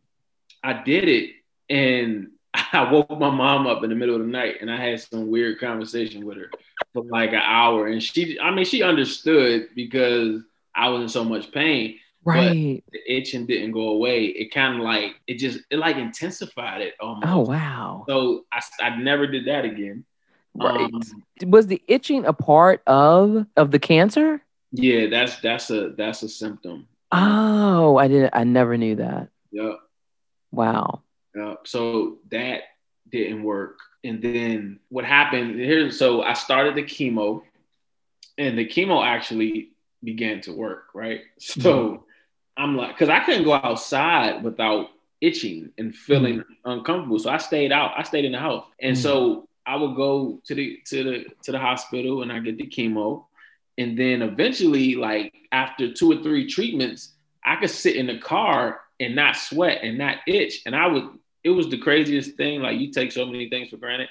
I 0.65 0.83
did 0.83 1.07
it. 1.07 1.31
And 1.69 2.31
I 2.53 2.91
woke 2.91 3.09
my 3.11 3.29
mom 3.29 3.67
up 3.67 3.83
in 3.83 3.89
the 3.89 3.95
middle 3.95 4.15
of 4.15 4.21
the 4.21 4.27
night 4.27 4.55
and 4.61 4.71
I 4.71 4.77
had 4.77 4.99
some 4.99 5.29
weird 5.29 5.59
conversation 5.59 6.25
with 6.25 6.37
her 6.37 6.49
for 6.93 7.03
like 7.03 7.31
an 7.31 7.41
hour. 7.43 7.87
And 7.87 8.01
she, 8.01 8.39
I 8.39 8.51
mean, 8.51 8.65
she 8.65 8.81
understood 8.81 9.69
because 9.75 10.41
I 10.73 10.89
was 10.89 11.01
in 11.01 11.09
so 11.09 11.23
much 11.23 11.51
pain. 11.51 11.99
Right. 12.23 12.83
the 12.91 12.99
itching 13.07 13.45
didn't 13.45 13.71
go 13.71 13.89
away. 13.89 14.25
It 14.25 14.51
kind 14.51 14.77
of 14.77 14.81
like 14.81 15.11
it 15.27 15.37
just 15.37 15.59
it 15.69 15.77
like 15.77 15.97
intensified 15.97 16.81
it 16.81 16.95
almost. 16.99 17.27
Oh 17.27 17.41
wow. 17.41 18.03
So 18.09 18.45
I, 18.51 18.61
I 18.79 18.97
never 18.97 19.27
did 19.27 19.45
that 19.45 19.63
again. 19.63 20.05
Right. 20.55 20.91
Um, 20.91 21.01
was 21.45 21.67
the 21.67 21.83
itching 21.87 22.25
a 22.25 22.33
part 22.33 22.81
of 22.87 23.45
of 23.55 23.69
the 23.69 23.77
cancer? 23.77 24.41
Yeah, 24.71 25.05
that's 25.05 25.39
that's 25.39 25.69
a 25.69 25.89
that's 25.89 26.23
a 26.23 26.29
symptom. 26.29 26.87
Oh, 27.11 27.97
I 27.97 28.07
didn't 28.07 28.31
I 28.33 28.43
never 28.43 28.75
knew 28.75 28.95
that. 28.95 29.29
Yep. 29.51 29.79
Wow. 30.55 31.03
Yep. 31.35 31.67
So 31.67 32.17
that 32.31 32.61
didn't 33.11 33.43
work. 33.43 33.79
And 34.03 34.21
then 34.21 34.79
what 34.89 35.05
happened 35.05 35.59
here? 35.59 35.91
So 35.91 36.21
I 36.21 36.33
started 36.33 36.75
the 36.75 36.83
chemo, 36.83 37.41
and 38.37 38.57
the 38.57 38.65
chemo 38.65 39.05
actually 39.05 39.69
began 40.03 40.41
to 40.41 40.53
work, 40.53 40.89
right? 40.93 41.21
So 41.39 41.59
mm-hmm. 41.59 42.03
I'm 42.57 42.77
like, 42.77 42.89
because 42.89 43.09
I 43.09 43.21
couldn't 43.21 43.43
go 43.43 43.53
outside 43.53 44.43
without 44.43 44.89
itching 45.21 45.71
and 45.77 45.95
feeling 45.95 46.39
mm-hmm. 46.39 46.69
uncomfortable. 46.69 47.19
So 47.19 47.29
I 47.29 47.37
stayed 47.37 47.71
out. 47.71 47.93
I 47.97 48.03
stayed 48.03 48.25
in 48.25 48.31
the 48.31 48.39
house, 48.39 48.65
and 48.79 48.95
mm-hmm. 48.95 49.03
so 49.03 49.47
I 49.65 49.75
would 49.75 49.95
go 49.95 50.39
to 50.45 50.55
the 50.55 50.79
to 50.85 51.03
the 51.03 51.25
to 51.43 51.51
the 51.51 51.59
hospital 51.59 52.21
and 52.21 52.31
I 52.31 52.39
get 52.39 52.57
the 52.57 52.67
chemo, 52.67 53.25
and 53.77 53.97
then 53.97 54.21
eventually, 54.21 54.95
like 54.95 55.33
after 55.51 55.91
two 55.91 56.11
or 56.11 56.21
three 56.21 56.47
treatments, 56.47 57.13
I 57.43 57.55
could 57.55 57.71
sit 57.71 57.95
in 57.95 58.07
the 58.07 58.19
car 58.19 58.81
and 58.99 59.15
not 59.15 59.35
sweat 59.35 59.79
and 59.83 59.97
not 59.97 60.17
itch, 60.27 60.61
and 60.65 60.75
I 60.75 60.87
would. 60.87 61.09
It 61.43 61.51
was 61.51 61.69
the 61.69 61.77
craziest 61.77 62.37
thing. 62.37 62.61
Like 62.61 62.79
you 62.79 62.91
take 62.91 63.11
so 63.11 63.25
many 63.25 63.49
things 63.49 63.69
for 63.69 63.77
granted. 63.77 64.09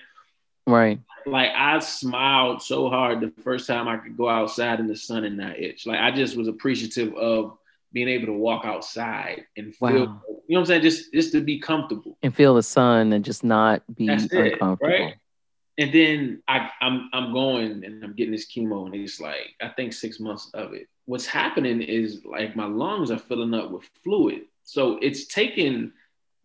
Right. 0.67 1.01
Like 1.27 1.51
I 1.55 1.79
smiled 1.81 2.63
so 2.63 2.89
hard 2.89 3.21
the 3.21 3.33
first 3.43 3.67
time 3.67 3.89
I 3.89 3.97
could 3.97 4.17
go 4.17 4.29
outside 4.29 4.81
in 4.81 4.87
the 4.87 4.97
sun 4.97 5.25
and 5.25 5.37
not 5.37 5.59
itch. 5.59 5.87
Like 5.87 5.99
I 5.99 6.11
just 6.11 6.37
was 6.37 6.49
appreciative 6.49 7.15
of 7.15 7.59
being 7.93 8.09
able 8.09 8.27
to 8.27 8.33
walk 8.33 8.65
outside 8.65 9.47
and 9.57 9.75
feel, 9.75 9.89
wow. 9.89 9.97
you 9.97 10.05
know 10.07 10.21
what 10.47 10.59
I'm 10.61 10.67
saying? 10.67 10.83
Just 10.83 11.13
just 11.13 11.33
to 11.33 11.41
be 11.41 11.59
comfortable 11.59 12.19
and 12.23 12.35
feel 12.35 12.55
the 12.55 12.63
sun 12.63 13.13
and 13.13 13.25
just 13.25 13.45
not 13.45 13.83
be 13.95 14.07
That's 14.07 14.25
uncomfortable. 14.25 14.93
It, 14.93 15.01
right? 15.01 15.15
And 15.77 15.93
then 15.93 16.43
I, 16.47 16.71
I'm 16.81 17.09
I'm 17.13 17.33
going 17.33 17.85
and 17.85 18.05
I'm 18.05 18.15
getting 18.15 18.33
this 18.33 18.51
chemo 18.51 18.87
and 18.87 18.95
it's 18.95 19.21
like 19.21 19.55
I 19.61 19.69
think 19.69 19.93
six 19.93 20.21
months 20.21 20.51
of 20.55 20.73
it. 20.73 20.89
What's 21.07 21.27
happening 21.27 21.83
is 21.83 22.23
like 22.25 22.57
my 22.57 22.67
lungs 22.67 23.11
are 23.11 23.19
filling 23.19 23.55
up 23.55 23.71
with 23.71 23.85
fluid, 24.03 24.43
so 24.65 24.99
it's 25.01 25.27
taking 25.27 25.93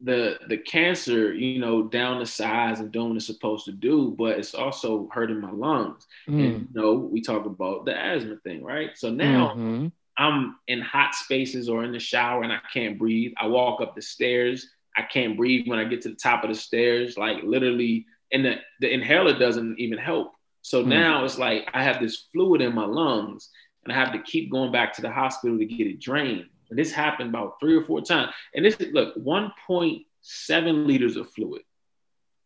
the 0.01 0.39
the 0.47 0.57
cancer, 0.57 1.33
you 1.33 1.59
know, 1.59 1.83
down 1.83 2.19
the 2.19 2.25
size 2.25 2.79
and 2.79 2.91
doing 2.91 3.09
what 3.09 3.17
it's 3.17 3.25
supposed 3.25 3.65
to 3.65 3.71
do, 3.71 4.15
but 4.17 4.37
it's 4.37 4.55
also 4.55 5.09
hurting 5.11 5.41
my 5.41 5.51
lungs. 5.51 6.05
Mm. 6.27 6.33
And 6.33 6.67
you 6.73 6.81
know, 6.81 6.93
we 6.93 7.21
talk 7.21 7.45
about 7.45 7.85
the 7.85 7.97
asthma 7.97 8.37
thing, 8.37 8.63
right? 8.63 8.91
So 8.95 9.09
now 9.09 9.49
mm-hmm. 9.49 9.87
I'm 10.17 10.57
in 10.67 10.81
hot 10.81 11.15
spaces 11.15 11.69
or 11.69 11.83
in 11.83 11.91
the 11.91 11.99
shower 11.99 12.43
and 12.43 12.53
I 12.53 12.59
can't 12.73 12.97
breathe. 12.97 13.33
I 13.37 13.47
walk 13.47 13.81
up 13.81 13.95
the 13.95 14.01
stairs. 14.01 14.69
I 14.95 15.03
can't 15.03 15.37
breathe 15.37 15.67
when 15.67 15.79
I 15.79 15.85
get 15.85 16.01
to 16.01 16.09
the 16.09 16.15
top 16.15 16.43
of 16.43 16.49
the 16.49 16.55
stairs. 16.55 17.17
Like 17.17 17.43
literally, 17.43 18.05
and 18.31 18.45
the, 18.45 18.55
the 18.79 18.93
inhaler 18.93 19.37
doesn't 19.37 19.79
even 19.79 19.97
help. 19.97 20.33
So 20.61 20.83
mm 20.83 20.87
now 20.87 21.23
it's 21.23 21.37
like 21.37 21.69
I 21.73 21.83
have 21.83 22.01
this 22.01 22.27
fluid 22.33 22.61
in 22.61 22.75
my 22.75 22.85
lungs 22.85 23.49
and 23.83 23.93
I 23.93 23.95
have 23.95 24.11
to 24.11 24.21
keep 24.21 24.51
going 24.51 24.71
back 24.71 24.93
to 24.93 25.01
the 25.01 25.09
hospital 25.09 25.57
to 25.57 25.65
get 25.65 25.87
it 25.87 25.99
drained. 25.99 26.47
And 26.69 26.77
this 26.77 26.91
happened 26.91 27.29
about 27.29 27.59
three 27.59 27.75
or 27.75 27.83
four 27.83 28.01
times. 28.01 28.33
And 28.53 28.63
this 28.63 28.75
is 28.75 28.93
look, 28.93 29.15
1.7 29.15 30.85
liters 30.85 31.15
of 31.15 31.29
fluid 31.31 31.63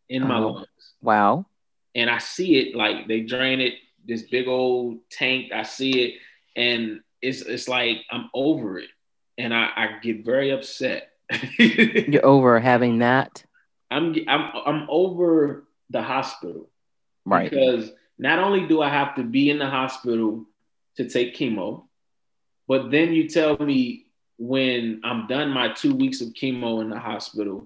in 0.10 0.28
my 0.28 0.38
oh, 0.38 0.52
lungs. 0.52 0.68
Wow. 1.02 1.46
And 1.96 2.10
I 2.10 2.18
see 2.20 2.58
it 2.58 2.76
like 2.76 3.08
they 3.08 3.22
drain 3.22 3.60
it, 3.62 3.76
this 4.06 4.24
big 4.24 4.48
old 4.48 5.00
tank. 5.10 5.52
I 5.54 5.64
see 5.64 6.04
it. 6.04 6.16
And 6.56 7.02
it's 7.24 7.42
it's 7.42 7.68
like 7.68 8.04
I'm 8.12 8.30
over 8.34 8.78
it, 8.78 8.90
and 9.38 9.54
I, 9.54 9.70
I 9.76 10.00
get 10.02 10.26
very 10.26 10.52
upset. 10.52 11.14
You're 11.58 12.26
over 12.26 12.60
having 12.60 13.00
that. 13.00 13.44
I'm 13.90 14.16
I'm 14.28 14.52
I'm 14.66 14.88
over 14.90 15.64
the 15.90 16.04
hospital, 16.04 16.70
right? 17.26 17.50
Because 17.50 17.92
not 18.20 18.40
only 18.40 18.68
do 18.68 18.82
I 18.82 18.90
have 18.90 19.16
to 19.16 19.24
be 19.24 19.50
in 19.50 19.58
the 19.58 19.70
hospital 19.70 20.46
to 20.98 21.10
take 21.10 21.36
chemo, 21.36 21.86
but 22.68 22.92
then 22.92 23.14
you 23.14 23.30
tell 23.30 23.58
me 23.58 24.03
when 24.44 25.00
I'm 25.06 25.26
done 25.28 25.52
my 25.52 25.70
two 25.70 25.96
weeks 25.96 26.20
of 26.20 26.30
chemo 26.30 26.82
in 26.82 26.90
the 26.90 27.00
hospital, 27.00 27.66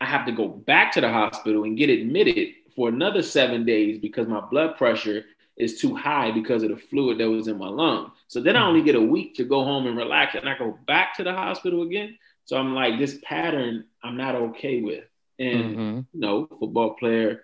I 0.00 0.06
have 0.06 0.26
to 0.26 0.32
go 0.32 0.48
back 0.48 0.92
to 0.94 1.00
the 1.00 1.08
hospital 1.08 1.62
and 1.62 1.78
get 1.78 1.88
admitted 1.88 2.48
for 2.74 2.88
another 2.88 3.22
seven 3.22 3.64
days 3.64 3.98
because 3.98 4.26
my 4.26 4.40
blood 4.40 4.76
pressure 4.76 5.24
is 5.56 5.78
too 5.78 5.94
high 5.94 6.32
because 6.32 6.64
of 6.64 6.70
the 6.70 6.76
fluid 6.76 7.18
that 7.18 7.30
was 7.30 7.46
in 7.46 7.58
my 7.58 7.68
lung. 7.68 8.10
So 8.26 8.40
then 8.40 8.56
I 8.56 8.66
only 8.66 8.82
get 8.82 8.96
a 8.96 9.00
week 9.00 9.36
to 9.36 9.44
go 9.44 9.62
home 9.62 9.86
and 9.86 9.96
relax, 9.96 10.34
and 10.34 10.48
I 10.48 10.58
go 10.58 10.76
back 10.84 11.16
to 11.18 11.22
the 11.22 11.32
hospital 11.32 11.82
again. 11.82 12.18
So 12.44 12.56
I'm 12.56 12.74
like, 12.74 12.98
this 12.98 13.18
pattern 13.22 13.84
I'm 14.02 14.16
not 14.16 14.34
okay 14.34 14.80
with. 14.80 15.04
And 15.38 15.76
mm-hmm. 15.76 15.96
you 16.12 16.20
know, 16.20 16.46
football 16.58 16.94
player, 16.94 17.42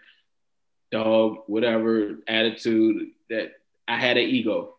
dog, 0.91 1.45
whatever 1.47 2.19
attitude 2.27 3.11
that 3.31 3.53
I 3.87 3.97
had 3.97 4.17
an 4.17 4.25
ego. 4.25 4.75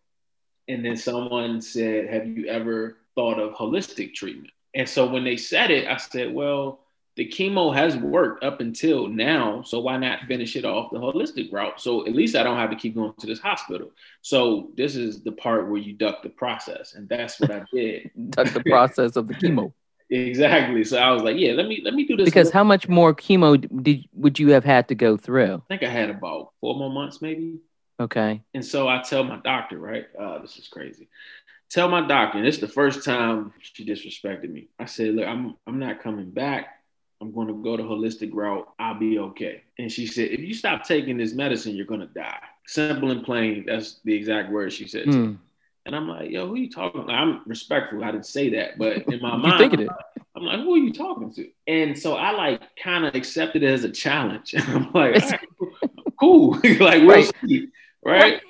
And 0.68 0.84
then 0.84 0.98
someone 0.98 1.62
said, 1.62 2.10
Have 2.10 2.26
you 2.26 2.48
ever 2.48 2.98
thought 3.18 3.40
of 3.40 3.52
holistic 3.54 4.14
treatment? 4.14 4.52
And 4.76 4.88
so 4.88 5.04
when 5.10 5.24
they 5.24 5.36
said 5.36 5.72
it, 5.72 5.88
I 5.88 5.96
said, 5.96 6.32
Well, 6.32 6.78
the 7.16 7.26
chemo 7.26 7.74
has 7.74 7.96
worked 7.96 8.44
up 8.44 8.60
until 8.60 9.08
now. 9.08 9.62
So 9.62 9.80
why 9.80 9.96
not 9.96 10.22
finish 10.22 10.54
it 10.54 10.64
off 10.64 10.92
the 10.92 11.00
holistic 11.00 11.52
route? 11.52 11.80
So 11.80 12.06
at 12.06 12.14
least 12.14 12.36
I 12.36 12.44
don't 12.44 12.56
have 12.56 12.70
to 12.70 12.76
keep 12.76 12.94
going 12.94 13.12
to 13.18 13.26
this 13.26 13.40
hospital. 13.40 13.90
So 14.22 14.70
this 14.76 14.94
is 14.94 15.24
the 15.24 15.32
part 15.32 15.68
where 15.68 15.80
you 15.80 15.94
duck 15.94 16.22
the 16.22 16.28
process. 16.28 16.94
And 16.94 17.08
that's 17.08 17.40
what 17.40 17.50
I 17.50 17.62
did. 17.74 18.12
duck 18.30 18.52
the 18.52 18.62
process 18.62 19.16
of 19.16 19.26
the 19.26 19.34
chemo. 19.34 19.72
exactly. 20.10 20.84
So 20.84 20.96
I 20.96 21.10
was 21.10 21.24
like, 21.24 21.36
yeah, 21.36 21.54
let 21.54 21.66
me 21.66 21.80
let 21.84 21.94
me 21.94 22.06
do 22.06 22.16
this. 22.16 22.24
Because 22.24 22.52
how 22.52 22.62
much 22.62 22.88
more 22.88 23.12
chemo 23.12 23.82
did 23.82 24.04
would 24.12 24.38
you 24.38 24.52
have 24.52 24.64
had 24.64 24.86
to 24.86 24.94
go 24.94 25.16
through? 25.16 25.54
I 25.54 25.66
think 25.66 25.82
I 25.82 25.88
had 25.88 26.10
about 26.10 26.52
four 26.60 26.76
more 26.76 26.90
months, 26.90 27.20
maybe. 27.20 27.58
Okay. 27.98 28.42
And 28.54 28.64
so 28.64 28.86
I 28.86 29.02
tell 29.02 29.24
my 29.24 29.38
doctor, 29.38 29.76
right? 29.76 30.06
Uh, 30.16 30.38
this 30.38 30.56
is 30.56 30.68
crazy. 30.68 31.08
Tell 31.70 31.88
my 31.88 32.06
doctor, 32.06 32.38
and 32.38 32.46
this 32.46 32.56
is 32.56 32.60
the 32.60 32.68
first 32.68 33.04
time 33.04 33.52
she 33.60 33.84
disrespected 33.84 34.50
me. 34.50 34.68
I 34.78 34.86
said, 34.86 35.14
look, 35.14 35.26
I'm 35.26 35.56
I'm 35.66 35.78
not 35.78 36.02
coming 36.02 36.30
back 36.30 36.78
I'm 37.20 37.32
going 37.32 37.48
to 37.48 37.54
go 37.54 37.76
the 37.76 37.82
holistic 37.82 38.30
route. 38.32 38.68
I'll 38.78 38.98
be 38.98 39.18
okay. 39.18 39.62
And 39.78 39.90
she 39.90 40.06
said, 40.06 40.30
if 40.30 40.40
you 40.40 40.54
stop 40.54 40.84
taking 40.84 41.16
this 41.16 41.34
medicine, 41.34 41.74
you're 41.74 41.86
going 41.86 42.00
to 42.00 42.06
die. 42.06 42.40
Simple 42.66 43.10
and 43.10 43.24
plain. 43.24 43.64
That's 43.66 44.00
the 44.04 44.14
exact 44.14 44.50
word 44.50 44.72
she 44.72 44.86
said. 44.86 45.06
Mm. 45.06 45.38
And 45.86 45.96
I'm 45.96 46.06
like, 46.06 46.30
yo, 46.30 46.46
who 46.46 46.54
are 46.54 46.58
you 46.58 46.70
talking? 46.70 47.08
I'm 47.08 47.42
respectful. 47.46 48.04
I 48.04 48.12
didn't 48.12 48.26
say 48.26 48.50
that. 48.50 48.78
But 48.78 49.08
in 49.08 49.20
my 49.20 49.36
mind, 49.58 49.80
it. 49.80 49.88
I'm 50.36 50.44
like, 50.44 50.60
who 50.60 50.74
are 50.74 50.78
you 50.78 50.92
talking 50.92 51.32
to? 51.34 51.48
And 51.66 51.98
so 51.98 52.14
I 52.14 52.30
like 52.32 52.62
kind 52.76 53.04
of 53.04 53.14
accepted 53.14 53.62
it 53.62 53.72
as 53.72 53.84
a 53.84 53.90
challenge. 53.90 54.54
I'm 54.58 54.92
like, 54.92 55.16
right, 55.16 55.40
cool. 56.20 56.52
like, 56.64 57.02
we'll 57.02 57.08
right. 57.08 57.32
see. 57.44 57.68
Right? 58.04 58.40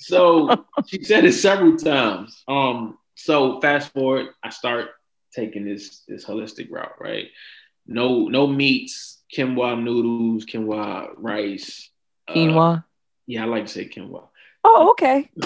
So 0.00 0.64
she 0.86 1.02
said 1.02 1.24
it 1.24 1.32
several 1.32 1.76
times. 1.76 2.42
Um, 2.48 2.98
so 3.14 3.60
fast 3.60 3.92
forward, 3.92 4.28
I 4.42 4.50
start 4.50 4.90
taking 5.34 5.64
this 5.64 6.02
this 6.08 6.24
holistic 6.24 6.70
route, 6.70 6.94
right? 6.98 7.28
no 7.90 8.28
no 8.28 8.46
meats, 8.46 9.18
quinoa 9.34 9.82
noodles, 9.82 10.46
quinoa 10.46 11.10
rice. 11.16 11.90
Uh, 12.28 12.34
quinoa. 12.34 12.78
Uh, 12.78 12.82
yeah, 13.26 13.42
I 13.42 13.46
like 13.46 13.66
to 13.66 13.72
say 13.72 13.88
quinoa. 13.88 14.28
Oh, 14.62 14.90
okay. 14.90 15.28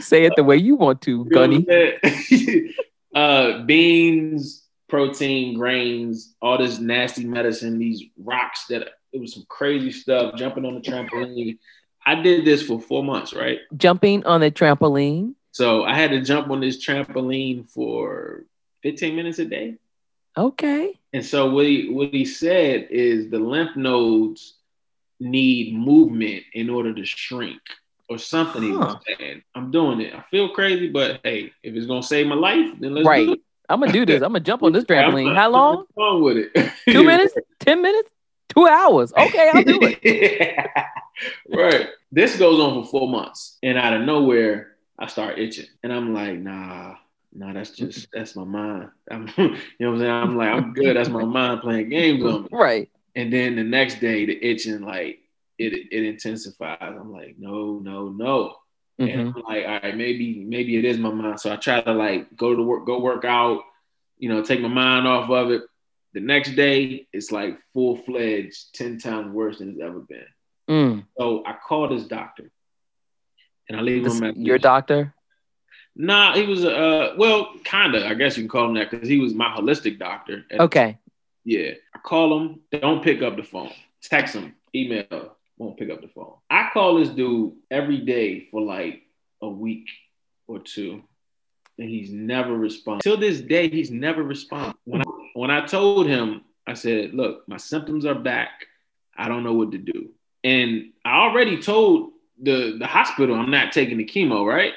say 0.00 0.24
it 0.24 0.34
the 0.36 0.44
way 0.44 0.56
you 0.56 0.76
want 0.76 1.00
to, 1.02 1.24
Gunny. 1.26 1.66
uh, 3.14 3.62
beans, 3.62 4.66
protein, 4.88 5.56
grains, 5.56 6.34
all 6.42 6.58
this 6.58 6.80
nasty 6.80 7.24
medicine, 7.24 7.78
these 7.78 8.02
rocks 8.18 8.66
that 8.66 8.88
it 9.12 9.20
was 9.20 9.34
some 9.34 9.44
crazy 9.48 9.92
stuff, 9.92 10.36
jumping 10.36 10.64
on 10.64 10.74
the 10.74 10.80
trampoline. 10.80 11.58
I 12.04 12.16
did 12.16 12.44
this 12.44 12.62
for 12.62 12.80
four 12.80 13.04
months, 13.04 13.32
right? 13.32 13.60
Jumping 13.76 14.24
on 14.24 14.40
the 14.40 14.50
trampoline. 14.50 15.34
So 15.52 15.84
I 15.84 15.94
had 15.94 16.10
to 16.10 16.22
jump 16.22 16.50
on 16.50 16.60
this 16.60 16.84
trampoline 16.84 17.68
for 17.68 18.44
15 18.82 19.14
minutes 19.14 19.38
a 19.38 19.44
day. 19.44 19.76
Okay. 20.36 20.98
And 21.12 21.24
so 21.24 21.50
what 21.50 21.66
he 21.66 21.90
what 21.90 22.08
he 22.08 22.24
said 22.24 22.88
is 22.90 23.30
the 23.30 23.38
lymph 23.38 23.76
nodes 23.76 24.54
need 25.20 25.74
movement 25.74 26.42
in 26.54 26.70
order 26.70 26.94
to 26.94 27.04
shrink 27.04 27.60
or 28.08 28.18
something. 28.18 28.62
Huh. 28.62 28.68
He 28.68 28.76
was 28.76 28.96
saying. 29.18 29.42
I'm 29.54 29.70
doing 29.70 30.00
it. 30.00 30.14
I 30.14 30.22
feel 30.22 30.48
crazy, 30.48 30.88
but 30.88 31.20
hey, 31.22 31.52
if 31.62 31.74
it's 31.74 31.86
gonna 31.86 32.02
save 32.02 32.26
my 32.26 32.34
life, 32.34 32.74
then 32.80 32.94
let's 32.94 33.06
right. 33.06 33.26
do 33.26 33.32
it. 33.34 33.40
I'm 33.68 33.80
gonna 33.80 33.92
do 33.92 34.06
this. 34.06 34.22
I'm 34.22 34.30
gonna 34.30 34.40
jump 34.40 34.62
on 34.62 34.72
this 34.72 34.84
trampoline. 34.88 35.34
How 35.34 35.50
long? 35.50 35.84
Wrong 35.96 36.22
with 36.22 36.38
it? 36.38 36.72
Two 36.88 37.04
minutes? 37.06 37.34
Ten 37.58 37.82
minutes? 37.82 38.10
Two 38.56 38.66
hours? 38.66 39.12
Okay, 39.12 39.50
I'll 39.52 39.64
do 39.64 39.78
it. 39.82 40.66
right. 41.48 41.88
This 42.10 42.36
goes 42.38 42.60
on 42.60 42.82
for 42.82 42.90
four 42.90 43.08
months, 43.08 43.58
and 43.62 43.78
out 43.78 43.94
of 43.94 44.02
nowhere, 44.02 44.76
I 44.98 45.06
start 45.06 45.38
itching, 45.38 45.66
and 45.82 45.92
I'm 45.92 46.12
like, 46.12 46.38
nah 46.38 46.96
nah, 47.32 47.52
that's 47.52 47.70
just 47.70 48.08
that's 48.12 48.36
my 48.36 48.44
mind. 48.44 48.90
I'm, 49.10 49.28
you 49.36 49.44
know 49.46 49.56
what 49.78 49.88
I'm 49.88 49.98
saying? 49.98 50.10
I'm 50.10 50.36
like, 50.36 50.48
I'm 50.48 50.72
good. 50.72 50.96
That's 50.96 51.08
my 51.08 51.24
mind 51.24 51.60
playing 51.60 51.88
games 51.88 52.24
on 52.24 52.42
me. 52.42 52.48
Right. 52.52 52.90
And 53.14 53.32
then 53.32 53.56
the 53.56 53.64
next 53.64 54.00
day, 54.00 54.24
the 54.24 54.44
itching 54.44 54.82
like 54.82 55.20
it 55.58 55.72
it 55.90 56.04
intensifies. 56.04 56.78
I'm 56.80 57.12
like, 57.12 57.36
no, 57.38 57.78
no, 57.78 58.08
no. 58.08 58.56
Mm-hmm. 59.00 59.20
And 59.20 59.34
I'm 59.34 59.42
like, 59.42 59.64
all 59.64 59.80
right, 59.82 59.96
maybe 59.96 60.44
maybe 60.44 60.76
it 60.76 60.84
is 60.84 60.98
my 60.98 61.10
mind. 61.10 61.40
So 61.40 61.52
I 61.52 61.56
try 61.56 61.80
to 61.80 61.92
like 61.92 62.34
go 62.36 62.54
to 62.54 62.62
work, 62.62 62.86
go 62.86 63.00
work 63.00 63.24
out, 63.24 63.62
you 64.18 64.28
know, 64.28 64.42
take 64.42 64.60
my 64.60 64.68
mind 64.68 65.06
off 65.06 65.30
of 65.30 65.50
it. 65.50 65.62
The 66.14 66.20
next 66.20 66.56
day, 66.56 67.06
it's 67.12 67.32
like 67.32 67.58
full 67.72 67.96
fledged, 67.96 68.74
ten 68.74 68.98
times 68.98 69.32
worse 69.32 69.58
than 69.58 69.70
it's 69.70 69.80
ever 69.80 70.00
been. 70.00 70.26
Mm. 70.68 71.06
So 71.18 71.42
I 71.46 71.54
call 71.54 71.88
this 71.88 72.04
doctor, 72.04 72.50
and 73.68 73.78
I 73.78 73.82
leave 73.82 74.04
this, 74.04 74.20
him 74.20 74.34
Your 74.36 74.58
doctor? 74.58 75.14
Nah, 75.94 76.34
he 76.34 76.46
was 76.46 76.64
uh 76.64 77.14
well, 77.16 77.52
kinda. 77.64 78.06
I 78.06 78.14
guess 78.14 78.36
you 78.36 78.44
can 78.44 78.48
call 78.48 78.68
him 78.68 78.74
that 78.74 78.90
because 78.90 79.08
he 79.08 79.18
was 79.18 79.34
my 79.34 79.48
holistic 79.54 79.98
doctor. 79.98 80.44
Okay. 80.52 80.98
Yeah, 81.44 81.72
I 81.94 81.98
call 81.98 82.38
him. 82.38 82.60
Don't 82.70 83.02
pick 83.02 83.22
up 83.22 83.36
the 83.36 83.42
phone. 83.42 83.72
Text 84.02 84.34
him. 84.34 84.54
Email. 84.74 85.36
Won't 85.58 85.76
pick 85.76 85.90
up 85.90 86.00
the 86.00 86.08
phone. 86.08 86.34
I 86.48 86.70
call 86.72 86.96
this 86.96 87.10
dude 87.10 87.54
every 87.70 87.98
day 87.98 88.48
for 88.50 88.60
like 88.62 89.02
a 89.40 89.48
week 89.48 89.88
or 90.46 90.60
two, 90.60 91.02
and 91.78 91.88
he's 91.88 92.10
never 92.10 92.56
responded. 92.56 93.02
Till 93.02 93.16
this 93.16 93.40
day, 93.40 93.68
he's 93.68 93.90
never 93.90 94.22
responded. 94.22 94.76
When 94.84 95.02
I, 95.02 95.04
when 95.34 95.50
I 95.50 95.64
told 95.66 96.06
him, 96.06 96.42
I 96.66 96.74
said, 96.74 97.14
"Look, 97.14 97.48
my 97.48 97.56
symptoms 97.56 98.06
are 98.06 98.14
back. 98.14 98.66
I 99.16 99.28
don't 99.28 99.44
know 99.44 99.54
what 99.54 99.72
to 99.72 99.78
do." 99.78 100.10
And 100.44 100.92
I 101.04 101.20
already 101.20 101.60
told 101.60 102.12
the 102.40 102.76
the 102.78 102.86
hospital 102.86 103.36
I'm 103.36 103.50
not 103.50 103.72
taking 103.72 103.98
the 103.98 104.04
chemo, 104.04 104.46
right? 104.46 104.74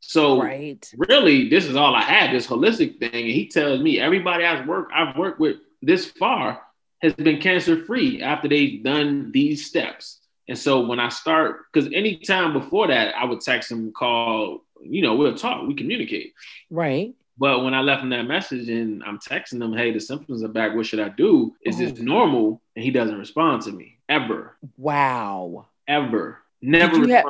So 0.00 0.40
right. 0.40 0.88
really, 0.96 1.48
this 1.48 1.66
is 1.66 1.76
all 1.76 1.94
I 1.94 2.02
had, 2.02 2.32
this 2.32 2.46
holistic 2.46 2.98
thing. 2.98 3.10
And 3.12 3.26
he 3.26 3.48
tells 3.48 3.80
me 3.80 3.98
everybody 3.98 4.44
I've 4.44 4.66
worked, 4.66 4.92
I've 4.94 5.16
worked 5.16 5.40
with 5.40 5.56
this 5.82 6.06
far 6.06 6.62
has 7.00 7.14
been 7.14 7.40
cancer 7.40 7.84
free 7.84 8.22
after 8.22 8.48
they've 8.48 8.82
done 8.82 9.30
these 9.32 9.66
steps. 9.66 10.20
And 10.48 10.58
so 10.58 10.86
when 10.86 10.98
I 10.98 11.10
start, 11.10 11.66
because 11.72 11.92
anytime 11.92 12.52
before 12.52 12.88
that, 12.88 13.14
I 13.14 13.24
would 13.24 13.40
text 13.40 13.70
him, 13.70 13.92
call, 13.92 14.64
you 14.82 15.02
know, 15.02 15.14
we'll 15.14 15.36
talk, 15.36 15.66
we 15.66 15.74
communicate. 15.74 16.32
Right. 16.70 17.14
But 17.38 17.62
when 17.62 17.72
I 17.72 17.80
left 17.80 18.02
him 18.02 18.10
that 18.10 18.24
message 18.24 18.68
and 18.68 19.02
I'm 19.04 19.18
texting 19.18 19.62
him, 19.62 19.72
hey, 19.72 19.92
the 19.92 20.00
symptoms 20.00 20.42
are 20.42 20.48
back. 20.48 20.74
What 20.74 20.86
should 20.86 21.00
I 21.00 21.08
do? 21.08 21.54
Is 21.64 21.76
oh. 21.76 21.78
this 21.78 21.98
normal? 22.00 22.60
And 22.74 22.84
he 22.84 22.90
doesn't 22.90 23.18
respond 23.18 23.62
to 23.62 23.72
me 23.72 23.98
ever. 24.08 24.56
Wow. 24.76 25.66
Ever. 25.86 26.38
Never 26.60 27.06
have, 27.08 27.24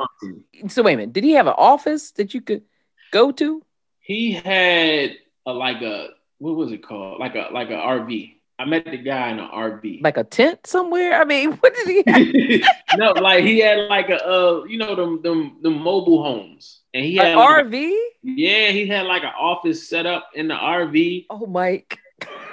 So 0.67 0.81
wait 0.81 0.93
a 0.93 0.97
minute. 0.97 1.13
Did 1.13 1.23
he 1.23 1.33
have 1.33 1.45
an 1.45 1.53
office 1.55 2.11
that 2.13 2.33
you 2.33 2.41
could 2.41 2.63
go 3.11 3.31
to? 3.33 3.63
He 3.99 4.31
had 4.31 5.17
a 5.45 5.53
like 5.53 5.81
a 5.83 6.09
what 6.39 6.55
was 6.55 6.71
it 6.71 6.85
called? 6.85 7.19
Like 7.19 7.35
a 7.35 7.49
like 7.53 7.69
a 7.69 7.73
RV. 7.73 8.35
I 8.57 8.65
met 8.65 8.85
the 8.85 8.97
guy 8.97 9.29
in 9.29 9.39
an 9.39 9.49
RV. 9.49 10.01
Like 10.01 10.17
a 10.17 10.23
tent 10.23 10.65
somewhere? 10.65 11.21
I 11.21 11.25
mean, 11.25 11.51
what 11.59 11.75
did 11.75 11.87
he 11.87 12.03
have? 12.07 12.97
no, 12.97 13.11
like 13.11 13.43
he 13.43 13.59
had 13.59 13.87
like 13.87 14.09
a 14.09 14.25
uh, 14.25 14.63
you 14.63 14.79
know, 14.79 14.95
them 14.95 15.21
them 15.21 15.57
the 15.61 15.69
mobile 15.69 16.23
homes. 16.23 16.78
And 16.93 17.05
he 17.05 17.15
had 17.15 17.35
like 17.35 17.65
RV? 17.65 17.93
Yeah, 18.23 18.69
he 18.69 18.87
had 18.87 19.05
like 19.05 19.23
an 19.23 19.33
office 19.39 19.87
set 19.87 20.05
up 20.05 20.29
in 20.33 20.47
the 20.47 20.55
RV. 20.55 21.27
Oh 21.29 21.45
Mike. 21.45 21.99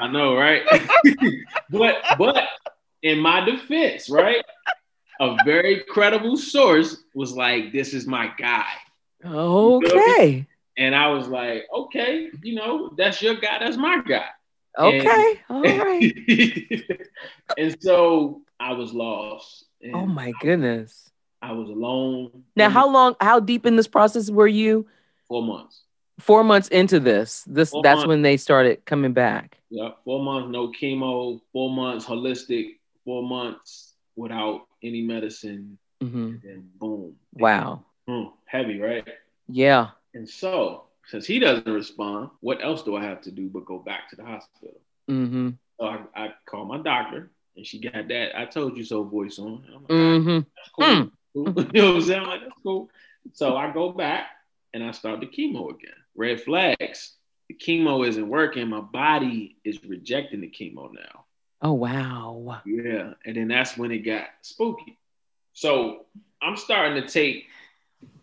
I 0.00 0.08
know, 0.08 0.36
right? 0.36 0.62
but 1.70 1.96
but 2.18 2.44
in 3.02 3.18
my 3.18 3.40
defense, 3.40 4.10
right? 4.10 4.44
a 5.20 5.36
very 5.44 5.84
credible 5.88 6.36
source 6.36 7.02
was 7.14 7.34
like, 7.36 7.72
"This 7.72 7.94
is 7.94 8.06
my 8.06 8.32
guy." 8.38 8.68
Okay. 9.24 10.46
And 10.76 10.94
I 10.94 11.08
was 11.08 11.28
like, 11.28 11.66
"Okay, 11.74 12.28
you 12.42 12.54
know, 12.54 12.92
that's 12.96 13.22
your 13.22 13.34
guy. 13.36 13.58
That's 13.58 13.76
my 13.76 14.02
guy." 14.06 14.26
Okay. 14.78 15.40
And, 15.48 15.56
All 15.56 15.62
right. 15.62 16.14
and 17.58 17.76
so 17.80 18.42
I 18.60 18.72
was 18.72 18.92
lost. 18.92 19.64
oh 19.94 20.06
my 20.06 20.32
goodness. 20.40 21.05
I 21.46 21.52
was 21.52 21.68
alone. 21.68 22.42
Now, 22.56 22.68
how 22.70 22.90
long? 22.90 23.14
How 23.20 23.38
deep 23.38 23.66
in 23.66 23.76
this 23.76 23.86
process 23.86 24.30
were 24.30 24.48
you? 24.48 24.86
Four 25.28 25.42
months. 25.42 25.82
Four 26.18 26.42
months 26.44 26.68
into 26.68 26.98
this, 26.98 27.44
this 27.46 27.70
four 27.70 27.82
that's 27.82 27.98
months. 27.98 28.08
when 28.08 28.22
they 28.22 28.36
started 28.36 28.84
coming 28.84 29.12
back. 29.12 29.58
Yeah, 29.70 29.90
four 30.04 30.22
months, 30.22 30.48
no 30.50 30.72
chemo. 30.72 31.40
Four 31.52 31.70
months 31.70 32.04
holistic. 32.04 32.78
Four 33.04 33.22
months 33.22 33.92
without 34.16 34.66
any 34.82 35.02
medicine, 35.02 35.78
mm-hmm. 36.02 36.36
and 36.42 36.78
boom. 36.78 37.14
Wow. 37.34 37.84
Hmm, 38.08 38.24
heavy, 38.46 38.80
right? 38.80 39.06
Yeah. 39.46 39.88
And 40.14 40.28
so 40.28 40.84
since 41.06 41.26
he 41.26 41.38
doesn't 41.38 41.70
respond, 41.72 42.30
what 42.40 42.64
else 42.64 42.82
do 42.82 42.96
I 42.96 43.04
have 43.04 43.20
to 43.22 43.30
do 43.30 43.48
but 43.48 43.64
go 43.66 43.78
back 43.78 44.08
to 44.10 44.16
the 44.16 44.24
hospital? 44.24 44.80
Mm-hmm. 45.08 45.50
So 45.78 45.86
I, 45.86 45.98
I 46.16 46.34
called 46.46 46.68
my 46.68 46.78
doctor, 46.78 47.30
and 47.56 47.66
she 47.66 47.78
got 47.78 48.08
that 48.08 48.36
"I 48.36 48.46
told 48.46 48.76
you 48.76 48.84
so" 48.84 49.04
voice 49.04 49.38
on. 49.38 49.64
I'm 49.68 49.82
like, 49.82 49.90
Mm-hmm. 49.90 50.82
cool. 50.82 51.10
Cool. 51.36 51.64
you 51.72 51.82
know 51.82 51.88
what 51.92 51.96
I'm 51.96 52.02
saying? 52.02 52.20
I'm 52.22 52.28
like, 52.28 52.40
that's 52.40 52.54
cool. 52.62 52.90
So 53.32 53.56
I 53.56 53.72
go 53.72 53.90
back 53.92 54.26
and 54.72 54.82
I 54.82 54.90
start 54.92 55.20
the 55.20 55.26
chemo 55.26 55.70
again. 55.70 55.94
Red 56.14 56.40
flags. 56.40 57.12
The 57.48 57.54
chemo 57.54 58.06
isn't 58.06 58.28
working. 58.28 58.68
My 58.68 58.80
body 58.80 59.56
is 59.64 59.82
rejecting 59.84 60.40
the 60.40 60.48
chemo 60.48 60.92
now. 60.92 61.24
Oh 61.62 61.72
wow. 61.72 62.60
Yeah. 62.64 63.14
And 63.24 63.36
then 63.36 63.48
that's 63.48 63.76
when 63.76 63.90
it 63.90 63.98
got 63.98 64.26
spooky. 64.42 64.98
So 65.52 66.06
I'm 66.42 66.56
starting 66.56 67.02
to 67.02 67.08
take 67.08 67.46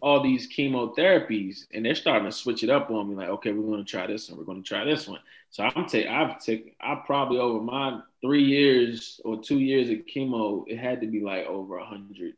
all 0.02 0.22
these 0.22 0.52
chemotherapies 0.54 1.66
and 1.74 1.86
they're 1.86 1.96
starting 1.96 2.26
to 2.26 2.32
switch 2.32 2.64
it 2.64 2.70
up 2.70 2.92
on 2.92 3.10
me 3.10 3.16
like, 3.16 3.30
okay, 3.30 3.52
we're 3.52 3.66
going 3.66 3.84
to 3.84 3.90
try 3.90 4.06
this 4.06 4.30
one. 4.30 4.38
We're 4.38 4.46
going 4.46 4.62
to 4.62 4.68
try 4.68 4.84
this 4.84 5.08
one. 5.08 5.20
So 5.50 5.64
I'm 5.64 5.86
take 5.86 6.08
I've 6.08 6.40
taken 6.40 6.72
I 6.82 6.96
probably 7.06 7.40
over 7.40 7.62
my 7.62 8.02
three 8.22 8.44
years 8.44 9.22
or 9.24 9.42
two 9.42 9.60
years 9.60 9.90
of 9.90 10.06
chemo, 10.06 10.64
it 10.68 10.78
had 10.78 11.02
to 11.02 11.08
be 11.08 11.22
like 11.22 11.46
over 11.46 11.78
a 11.78 11.86
hundred 11.86 12.34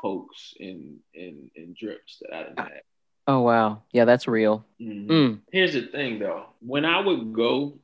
pokes 0.00 0.54
and, 0.58 0.98
and, 1.14 1.50
and 1.56 1.76
drips 1.76 2.18
that 2.22 2.34
I 2.34 2.42
didn't 2.44 2.58
have. 2.58 2.70
Oh 3.26 3.40
wow. 3.40 3.82
Yeah, 3.92 4.04
that's 4.06 4.26
real. 4.26 4.64
Mhm. 4.80 5.06
Mm. 5.06 5.38
Here's 5.52 5.74
the 5.74 5.82
thing 5.82 6.18
though. 6.18 6.46
When 6.60 6.84
I 6.84 7.00
would 7.00 7.32
go 7.32 7.78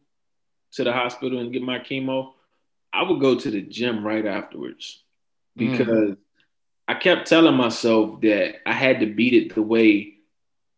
to 0.72 0.85
the 0.85 0.92
hospital 0.92 1.38
and 1.38 1.52
get 1.52 1.62
my 1.62 1.79
chemo, 1.79 2.33
I 2.92 3.02
would 3.02 3.20
go 3.20 3.35
to 3.38 3.50
the 3.50 3.62
gym 3.62 4.05
right 4.07 4.26
afterwards 4.26 5.02
Mm. 5.59 5.70
because 5.70 6.16
I 6.88 6.94
kept 6.94 7.26
telling 7.29 7.55
myself 7.55 8.20
that 8.20 8.57
I 8.68 8.72
had 8.72 9.00
to 9.00 9.07
beat 9.07 9.35
it 9.35 9.55
the 9.55 9.62
way 9.62 10.14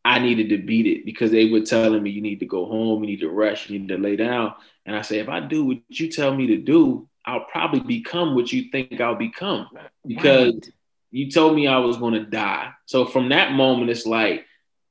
I 0.05 0.19
needed 0.21 0.49
to 0.51 0.59
beat 0.59 0.87
it 0.87 1.05
because 1.05 1.31
they 1.31 1.51
were 1.51 1.61
telling 1.61 2.03
me 2.03 2.11
you 2.11 2.23
need 2.23 2.41
to 2.41 2.47
go 2.47 2.65
home, 2.65 3.03
you 3.03 3.11
need 3.11 3.21
to 3.21 3.29
rest, 3.29 3.69
you 3.69 3.79
need 3.79 3.89
to 3.89 3.99
lay 3.99 4.17
down. 4.17 4.55
And 4.87 4.97
I 4.97 5.03
say, 5.03 5.19
if 5.19 5.29
I 5.29 5.41
do 5.41 5.65
what 5.67 5.79
you 5.89 6.09
tell 6.09 6.35
me 6.35 6.47
to 6.47 6.57
do, 6.59 7.09
I'll 7.27 7.45
probably 7.45 7.81
become 7.81 8.35
what 8.35 8.51
you 8.53 8.71
think 8.71 9.01
I'll 9.01 9.17
become 9.17 9.69
because 10.07 10.55
Right. 10.55 10.73
You 11.11 11.31
told 11.31 11.55
me 11.57 11.67
I 11.67 11.79
was 11.79 11.97
going 11.97 12.15
to 12.15 12.25
die. 12.25 12.71
So 12.87 13.05
from 13.07 13.31
that 13.31 13.53
moment, 13.53 13.91
it's 13.91 14.07
like 14.07 14.45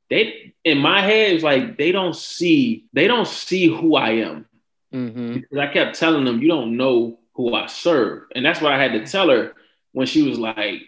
they 0.10 0.54
in 0.64 0.78
my 0.80 1.02
head, 1.02 1.34
it's 1.34 1.44
like 1.44 1.78
they 1.78 1.92
don't 1.92 2.16
see 2.16 2.86
they 2.94 3.08
don't 3.08 3.28
see 3.28 3.68
who 3.68 3.96
I 3.96 4.10
am 4.12 4.46
Mm-hmm. 4.94 5.34
because 5.34 5.58
I 5.58 5.68
kept 5.68 6.00
telling 6.00 6.24
them 6.26 6.42
you 6.42 6.48
don't 6.48 6.78
know 6.78 7.20
who 7.36 7.54
I 7.54 7.68
serve, 7.68 8.24
and 8.34 8.46
that's 8.46 8.62
what 8.62 8.72
I 8.74 8.82
had 8.82 8.94
to 8.94 9.06
tell 9.06 9.30
her 9.30 9.54
when 9.92 10.08
she 10.08 10.22
was 10.24 10.40
like, 10.40 10.82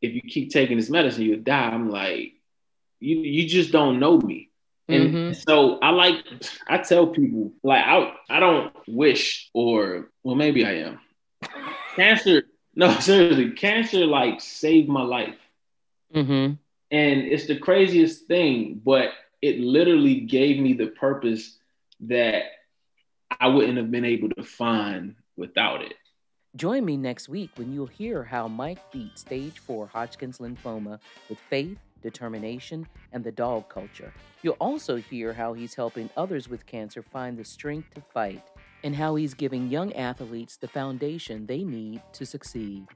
"If 0.00 0.14
you 0.14 0.22
keep 0.22 0.50
taking 0.50 0.76
this 0.76 0.88
medicine, 0.88 1.24
you'll 1.24 1.40
die." 1.40 1.68
I'm 1.68 1.90
like, 1.90 2.34
"You 3.00 3.18
you 3.18 3.46
just 3.48 3.72
don't 3.72 3.98
know 3.98 4.18
me." 4.18 4.48
And 4.88 5.14
Mhm. 5.14 5.36
so 5.36 5.78
I 5.80 5.90
like 5.90 6.24
I 6.68 6.78
tell 6.78 7.08
people 7.08 7.52
like 7.62 7.84
I 7.84 8.14
I 8.30 8.40
don't 8.40 8.72
wish 8.88 9.50
or 9.52 10.10
well 10.22 10.36
maybe 10.36 10.64
I 10.64 10.74
am 10.86 11.00
cancer 11.96 12.44
no 12.80 12.88
seriously 13.08 13.50
cancer 13.52 14.04
like 14.06 14.40
saved 14.40 14.88
my 14.88 15.02
life 15.02 15.36
Mm-hmm. 16.14 16.54
and 17.00 17.16
it's 17.32 17.46
the 17.46 17.58
craziest 17.66 18.16
thing 18.26 18.80
but 18.84 19.08
it 19.48 19.60
literally 19.60 20.16
gave 20.38 20.58
me 20.58 20.72
the 20.72 20.88
purpose 20.88 21.44
that 22.00 22.42
I 23.40 23.46
wouldn't 23.46 23.78
have 23.80 23.90
been 23.96 24.04
able 24.04 24.30
to 24.30 24.42
find 24.42 25.14
without 25.36 25.82
it 25.82 25.94
Join 26.56 26.84
me 26.84 26.96
next 26.96 27.28
week 27.28 27.50
when 27.54 27.72
you'll 27.72 27.86
hear 28.02 28.24
how 28.24 28.48
Mike 28.48 28.82
beat 28.90 29.16
stage 29.16 29.60
four 29.60 29.86
Hodgkin's 29.86 30.38
lymphoma 30.38 30.98
with 31.28 31.38
faith, 31.38 31.78
determination, 32.02 32.78
and 33.12 33.22
the 33.22 33.30
dog 33.30 33.68
culture. 33.68 34.12
You'll 34.42 34.62
also 34.68 34.96
hear 34.96 35.32
how 35.32 35.52
he's 35.52 35.74
helping 35.74 36.10
others 36.16 36.48
with 36.48 36.66
cancer 36.66 37.02
find 37.02 37.38
the 37.38 37.44
strength 37.44 37.94
to 37.94 38.00
fight 38.00 38.42
and 38.82 38.94
how 38.94 39.14
he's 39.14 39.34
giving 39.34 39.68
young 39.68 39.92
athletes 39.94 40.56
the 40.56 40.68
foundation 40.68 41.46
they 41.46 41.64
need 41.64 42.02
to 42.12 42.24
succeed. 42.24 42.86